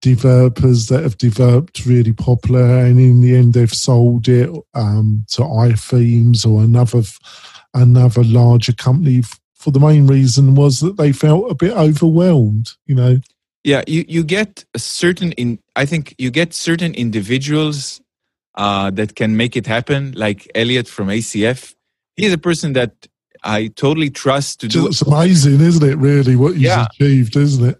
developers 0.00 0.86
that 0.86 1.02
have 1.02 1.18
developed 1.18 1.84
really 1.86 2.12
popular, 2.12 2.84
and 2.84 2.98
in 2.98 3.20
the 3.20 3.36
end 3.36 3.54
they've 3.54 3.72
sold 3.72 4.28
it 4.28 4.50
um, 4.74 5.24
to 5.30 5.42
iThemes 5.42 6.46
or 6.46 6.62
another 6.62 7.02
another 7.74 8.24
larger 8.24 8.72
company. 8.72 9.22
For 9.54 9.70
the 9.70 9.80
main 9.80 10.06
reason 10.06 10.54
was 10.54 10.80
that 10.80 10.96
they 10.96 11.12
felt 11.12 11.50
a 11.50 11.54
bit 11.54 11.72
overwhelmed. 11.72 12.72
You 12.86 12.94
know 12.94 13.20
yeah 13.64 13.82
you, 13.86 14.04
you 14.08 14.24
get 14.24 14.64
a 14.74 14.78
certain 14.78 15.32
in 15.32 15.58
i 15.76 15.84
think 15.84 16.14
you 16.18 16.30
get 16.30 16.54
certain 16.54 16.94
individuals 16.94 18.00
uh, 18.56 18.90
that 18.90 19.14
can 19.14 19.36
make 19.36 19.56
it 19.56 19.66
happen 19.66 20.12
like 20.16 20.50
elliot 20.54 20.88
from 20.88 21.08
acf 21.08 21.74
he's 22.16 22.32
a 22.32 22.38
person 22.38 22.72
that 22.72 22.92
i 23.42 23.68
totally 23.68 24.10
trust 24.10 24.60
to 24.60 24.68
do 24.68 24.86
it's 24.86 25.02
amazing 25.02 25.60
isn't 25.60 25.88
it 25.88 25.96
really 25.96 26.36
what 26.36 26.52
he's 26.52 26.62
yeah. 26.62 26.86
achieved 26.86 27.36
isn't 27.36 27.70
it 27.70 27.79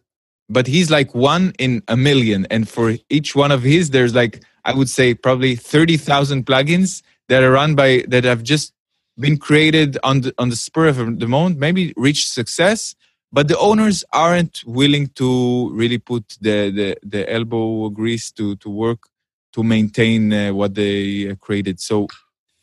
but 0.51 0.67
he's 0.67 0.91
like 0.91 1.15
one 1.15 1.55
in 1.59 1.83
a 1.89 1.97
million. 1.97 2.47
And 2.51 2.69
for 2.69 2.97
each 3.09 3.35
one 3.35 3.53
of 3.53 3.63
his 3.63 3.91
there's 3.91 4.15
like 4.15 4.43
i 4.67 4.75
would 4.75 4.91
say 4.91 5.15
probably 5.15 5.57
30000 5.57 6.45
plugins 6.45 7.03
that 7.29 7.43
are 7.43 7.53
run 7.53 7.75
by 7.75 8.05
that 8.09 8.25
have 8.25 8.43
just 8.43 8.75
been 9.19 9.39
created 9.39 9.97
on 10.03 10.21
the 10.23 10.35
on 10.37 10.51
the 10.51 10.57
spur 10.57 10.89
of 10.89 11.19
the 11.19 11.27
moment 11.27 11.59
maybe 11.59 11.95
reached 11.97 12.29
success 12.29 12.95
but 13.33 13.49
the 13.49 13.59
owners 13.59 14.05
aren't 14.13 14.63
willing 14.67 15.07
to 15.21 15.71
really 15.73 15.99
put 15.99 16.25
the 16.41 16.71
the, 16.71 16.97
the 17.03 17.33
elbow 17.33 17.89
grease 17.89 18.31
to 18.33 18.57
to 18.57 18.69
work 18.69 19.11
to 19.53 19.63
maintain 19.63 20.33
uh, 20.33 20.53
what 20.53 20.75
they 20.75 21.35
created. 21.41 21.81
So 21.81 22.07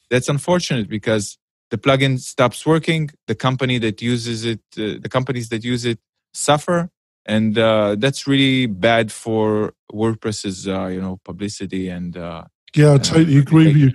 that's 0.09 0.29
unfortunate 0.29 0.89
because 0.89 1.37
the 1.69 1.77
plugin 1.77 2.19
stops 2.19 2.65
working. 2.65 3.09
The 3.27 3.35
company 3.35 3.77
that 3.79 4.01
uses 4.01 4.45
it 4.45 4.61
uh, 4.77 4.99
the 5.01 5.09
companies 5.09 5.49
that 5.49 5.63
use 5.63 5.85
it 5.85 5.99
suffer 6.33 6.89
and 7.27 7.57
uh, 7.57 7.95
that's 7.97 8.27
really 8.27 8.65
bad 8.65 9.11
for 9.11 9.73
wordpress's 9.91 10.67
uh, 10.67 10.87
you 10.87 11.01
know 11.01 11.19
publicity 11.23 11.89
and 11.89 12.17
uh, 12.17 12.43
yeah 12.75 12.93
i 12.93 12.97
totally 12.97 13.37
agree 13.37 13.67
with 13.67 13.77
you 13.77 13.91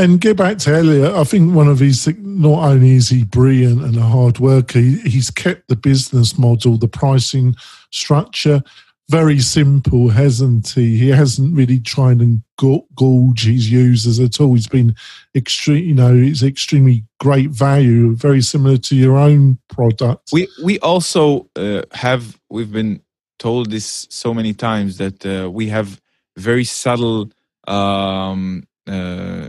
and 0.00 0.20
get 0.20 0.36
back 0.36 0.58
to 0.58 0.72
Elliot, 0.72 1.12
I 1.12 1.24
think 1.24 1.56
one 1.56 1.66
of 1.66 1.80
his, 1.80 2.06
not 2.18 2.62
only 2.70 2.92
is 2.92 3.08
he 3.08 3.24
brilliant 3.24 3.82
and 3.82 3.96
a 3.96 4.02
hard 4.02 4.38
worker, 4.38 4.78
he, 4.78 4.98
he's 5.00 5.28
kept 5.28 5.66
the 5.66 5.74
business 5.74 6.38
model, 6.38 6.78
the 6.78 6.86
pricing 6.86 7.56
structure 7.90 8.62
very 9.10 9.38
simple, 9.38 10.10
hasn't 10.10 10.68
he? 10.68 10.98
He 10.98 11.08
hasn't 11.08 11.56
really 11.56 11.80
tried 11.80 12.20
and 12.20 12.42
gouge 12.58 13.46
his 13.46 13.70
users 13.70 14.20
at 14.20 14.40
all. 14.40 14.54
He's 14.54 14.68
been 14.68 14.94
extreme, 15.34 15.84
you 15.84 15.94
know, 15.94 16.14
it's 16.14 16.42
extremely 16.42 17.04
great 17.18 17.50
value, 17.50 18.14
very 18.14 18.42
similar 18.42 18.76
to 18.76 18.94
your 18.94 19.16
own 19.16 19.58
product. 19.68 20.28
We 20.32 20.46
we 20.62 20.78
also 20.80 21.48
uh, 21.56 21.82
have 21.92 22.37
we've 22.50 22.72
been 22.72 23.02
told 23.38 23.70
this 23.70 24.06
so 24.10 24.34
many 24.34 24.52
times 24.54 24.98
that 24.98 25.24
uh, 25.24 25.50
we 25.50 25.68
have 25.68 26.00
very 26.36 26.64
subtle 26.64 27.30
um, 27.66 28.64
uh, 28.86 29.48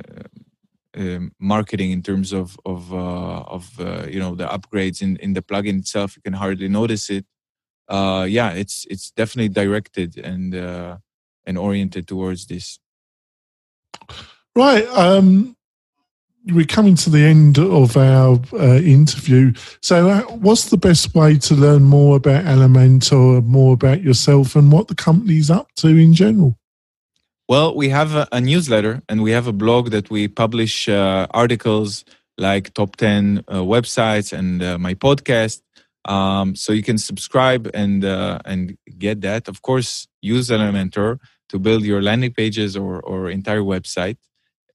um, 0.96 1.32
marketing 1.40 1.92
in 1.92 2.02
terms 2.02 2.34
of 2.34 2.58
of 2.66 2.94
uh, 2.94 3.42
of 3.42 3.80
uh, 3.80 4.06
you 4.08 4.20
know 4.20 4.36
the 4.36 4.48
upgrades 4.48 5.02
in 5.02 5.18
in 5.18 5.34
the 5.34 5.42
plugin 5.42 5.80
itself. 5.80 6.16
You 6.16 6.22
can 6.22 6.34
hardly 6.34 6.68
notice 6.68 7.10
it. 7.10 7.26
Uh, 7.88 8.26
yeah, 8.30 8.52
it's 8.52 8.86
it's 8.90 9.12
definitely 9.12 9.50
directed 9.50 10.18
and 10.18 10.54
uh, 10.56 10.98
and 11.46 11.58
oriented 11.58 12.08
towards 12.08 12.48
this. 12.48 12.80
Right. 14.56 14.86
Um, 14.88 15.56
we're 16.52 16.66
coming 16.66 16.96
to 16.96 17.10
the 17.10 17.24
end 17.24 17.58
of 17.58 17.98
our 17.98 18.40
uh, 18.54 18.78
interview. 18.78 19.54
So, 19.82 20.10
uh, 20.10 20.22
what's 20.24 20.70
the 20.70 20.78
best 20.78 21.16
way 21.16 21.38
to 21.38 21.56
learn 21.56 21.84
more 21.84 22.18
about 22.18 22.46
Elementor, 22.46 23.46
more 23.46 23.74
about 23.74 24.02
yourself, 24.02 24.56
and 24.56 24.72
what 24.72 24.88
the 24.88 24.96
company's 24.96 25.50
up 25.50 25.68
to 25.78 25.88
in 25.88 26.14
general? 26.14 26.58
Well, 27.48 27.76
we 27.76 27.90
have 27.90 28.14
a, 28.16 28.28
a 28.32 28.40
newsletter 28.40 29.02
and 29.10 29.24
we 29.24 29.32
have 29.32 29.48
a 29.48 29.54
blog 29.54 29.90
that 29.90 30.12
we 30.12 30.28
publish 30.28 30.88
uh, 30.88 31.26
articles 31.32 32.06
like 32.38 32.74
top 32.74 32.96
10 32.96 33.44
uh, 33.48 33.56
websites 33.62 34.32
and 34.32 34.62
uh, 34.62 34.78
my 34.78 34.94
podcast. 34.94 35.62
Um, 36.06 36.56
so 36.56 36.74
you 36.74 36.84
can 36.84 36.98
subscribe 36.98 37.70
and 37.74 38.06
uh, 38.06 38.40
and 38.46 38.78
get 38.98 39.22
that. 39.22 39.48
Of 39.48 39.62
course, 39.62 40.08
use 40.22 40.50
Elementor 40.50 41.20
to 41.50 41.60
build 41.60 41.84
your 41.84 42.02
landing 42.02 42.34
pages 42.34 42.78
or, 42.78 43.02
or 43.02 43.30
entire 43.30 43.62
website. 43.62 44.18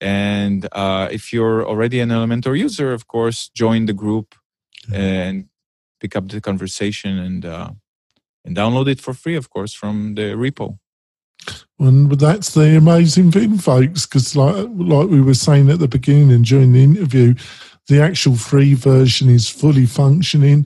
And 0.01 0.67
uh, 0.71 1.07
if 1.11 1.31
you're 1.31 1.65
already 1.65 1.99
an 1.99 2.09
Elementor 2.09 2.57
user, 2.57 2.93
of 2.93 3.07
course, 3.07 3.49
join 3.49 3.85
the 3.85 3.93
group 3.93 4.35
and 4.93 5.45
pick 5.99 6.15
up 6.15 6.27
the 6.27 6.41
conversation 6.41 7.17
and 7.17 7.45
uh, 7.45 7.71
and 8.43 8.55
download 8.55 8.87
it 8.87 9.01
for 9.01 9.13
free, 9.13 9.35
of 9.35 9.49
course, 9.49 9.73
from 9.73 10.15
the 10.15 10.35
repo. 10.35 10.77
And 11.79 12.11
that's 12.11 12.53
the 12.53 12.77
amazing 12.77 13.31
thing, 13.31 13.57
folks, 13.57 14.05
because 14.05 14.35
like 14.35 14.67
like 14.69 15.09
we 15.09 15.21
were 15.21 15.33
saying 15.33 15.69
at 15.69 15.79
the 15.79 15.87
beginning 15.87 16.31
and 16.31 16.45
during 16.45 16.73
the 16.73 16.83
interview, 16.83 17.35
the 17.87 18.01
actual 18.01 18.35
free 18.35 18.73
version 18.73 19.29
is 19.29 19.49
fully 19.49 19.85
functioning. 19.85 20.65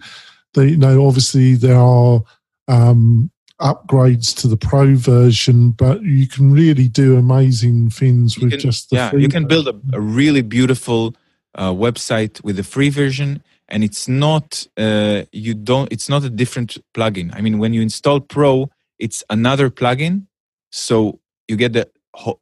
They, 0.53 0.69
you 0.69 0.77
know, 0.77 1.05
obviously 1.05 1.55
there 1.55 1.77
are 1.77 2.21
um, 2.67 3.31
upgrades 3.59 4.35
to 4.41 4.47
the 4.47 4.57
pro 4.57 4.95
version, 4.95 5.71
but 5.71 6.01
you 6.03 6.27
can 6.27 6.51
really 6.51 6.87
do 6.87 7.17
amazing 7.17 7.89
things 7.89 8.37
You 8.37 8.43
with 8.45 8.51
can- 8.51 8.59
just 8.59 8.89
the 8.89 8.95
yeah, 8.95 9.15
you 9.15 9.27
can 9.29 9.45
build 9.47 9.67
a, 9.67 9.75
a 9.93 9.99
really 9.99 10.41
beautiful 10.41 11.15
uh, 11.55 11.71
website 11.71 12.43
with 12.43 12.55
the 12.55 12.63
free 12.63 12.89
version, 12.89 13.43
and 13.67 13.83
it's 13.83 14.07
not 14.07 14.65
uh, 14.77 15.23
you 15.31 15.53
don't 15.53 15.91
it's 15.91 16.07
not 16.09 16.23
a 16.23 16.29
different 16.29 16.77
plugin. 16.93 17.31
I 17.35 17.41
mean, 17.41 17.59
when 17.59 17.73
you 17.73 17.81
install 17.81 18.21
Pro, 18.21 18.69
it's 18.97 19.23
another 19.29 19.69
plugin, 19.69 20.27
so 20.71 21.19
you 21.47 21.57
get 21.57 21.73
the 21.73 21.89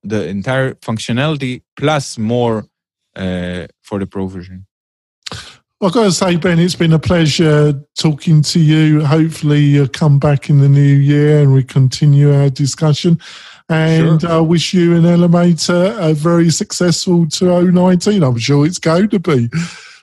the 0.04 0.28
entire 0.28 0.76
functionality 0.76 1.62
plus 1.76 2.18
more 2.18 2.66
uh, 3.16 3.66
for 3.82 4.00
the 4.00 4.06
Pro 4.06 4.28
version. 4.28 4.67
I've 5.80 5.94
got 5.94 6.06
to 6.06 6.12
say, 6.12 6.38
Ben, 6.38 6.58
it's 6.58 6.74
been 6.74 6.94
a 6.94 7.00
pleasure 7.00 7.74
talking 8.00 8.42
to 8.42 8.60
you. 8.60 9.06
Hopefully, 9.06 9.60
you'll 9.60 9.88
come 9.88 10.18
back 10.18 10.50
in 10.50 10.60
the 10.60 10.68
new 10.68 10.82
year 10.82 11.40
and 11.40 11.54
we 11.54 11.63
continue 11.63 12.34
our 12.34 12.50
discussion. 12.50 13.20
And 13.70 14.26
I 14.26 14.40
wish 14.40 14.74
you 14.74 14.96
and 14.96 15.06
Elementor 15.06 15.96
a 16.00 16.16
very 16.16 16.50
successful 16.50 17.28
2019. 17.28 18.24
I'm 18.24 18.40
sure 18.40 18.66
it's 18.66 18.80
going 18.80 19.10
to 19.10 19.20
be. 19.20 19.50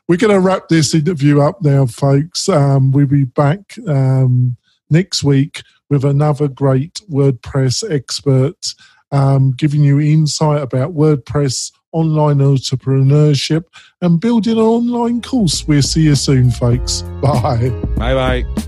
We're 0.06 0.18
going 0.18 0.34
to 0.34 0.38
wrap 0.38 0.68
this 0.68 0.94
interview 0.94 1.40
up 1.40 1.60
now, 1.60 1.86
folks. 1.86 2.48
Um, 2.48 2.92
we'll 2.92 3.06
be 3.06 3.24
back 3.24 3.76
um, 3.88 4.56
next 4.90 5.24
week 5.24 5.62
with 5.90 6.04
another 6.04 6.46
great 6.46 7.00
WordPress 7.10 7.90
expert 7.90 8.74
um, 9.10 9.52
giving 9.52 9.82
you 9.82 10.00
insight 10.00 10.62
about 10.62 10.94
WordPress, 10.94 11.72
online 11.94 12.38
entrepreneurship, 12.38 13.64
and 14.02 14.20
building 14.20 14.58
an 14.58 14.58
online 14.58 15.22
course. 15.22 15.66
We'll 15.66 15.82
see 15.82 16.02
you 16.02 16.16
soon, 16.16 16.50
folks. 16.50 17.02
Bye. 17.22 17.70
Bye 17.96 18.14
bye. 18.14 18.64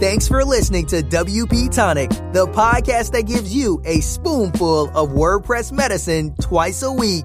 Thanks 0.00 0.26
for 0.26 0.44
listening 0.44 0.86
to 0.86 1.02
WP 1.02 1.74
Tonic, 1.74 2.10
the 2.32 2.46
podcast 2.48 3.12
that 3.12 3.26
gives 3.26 3.54
you 3.54 3.80
a 3.84 4.00
spoonful 4.00 4.88
of 4.88 5.10
WordPress 5.10 5.70
medicine 5.70 6.34
twice 6.40 6.82
a 6.82 6.92
week. 6.92 7.24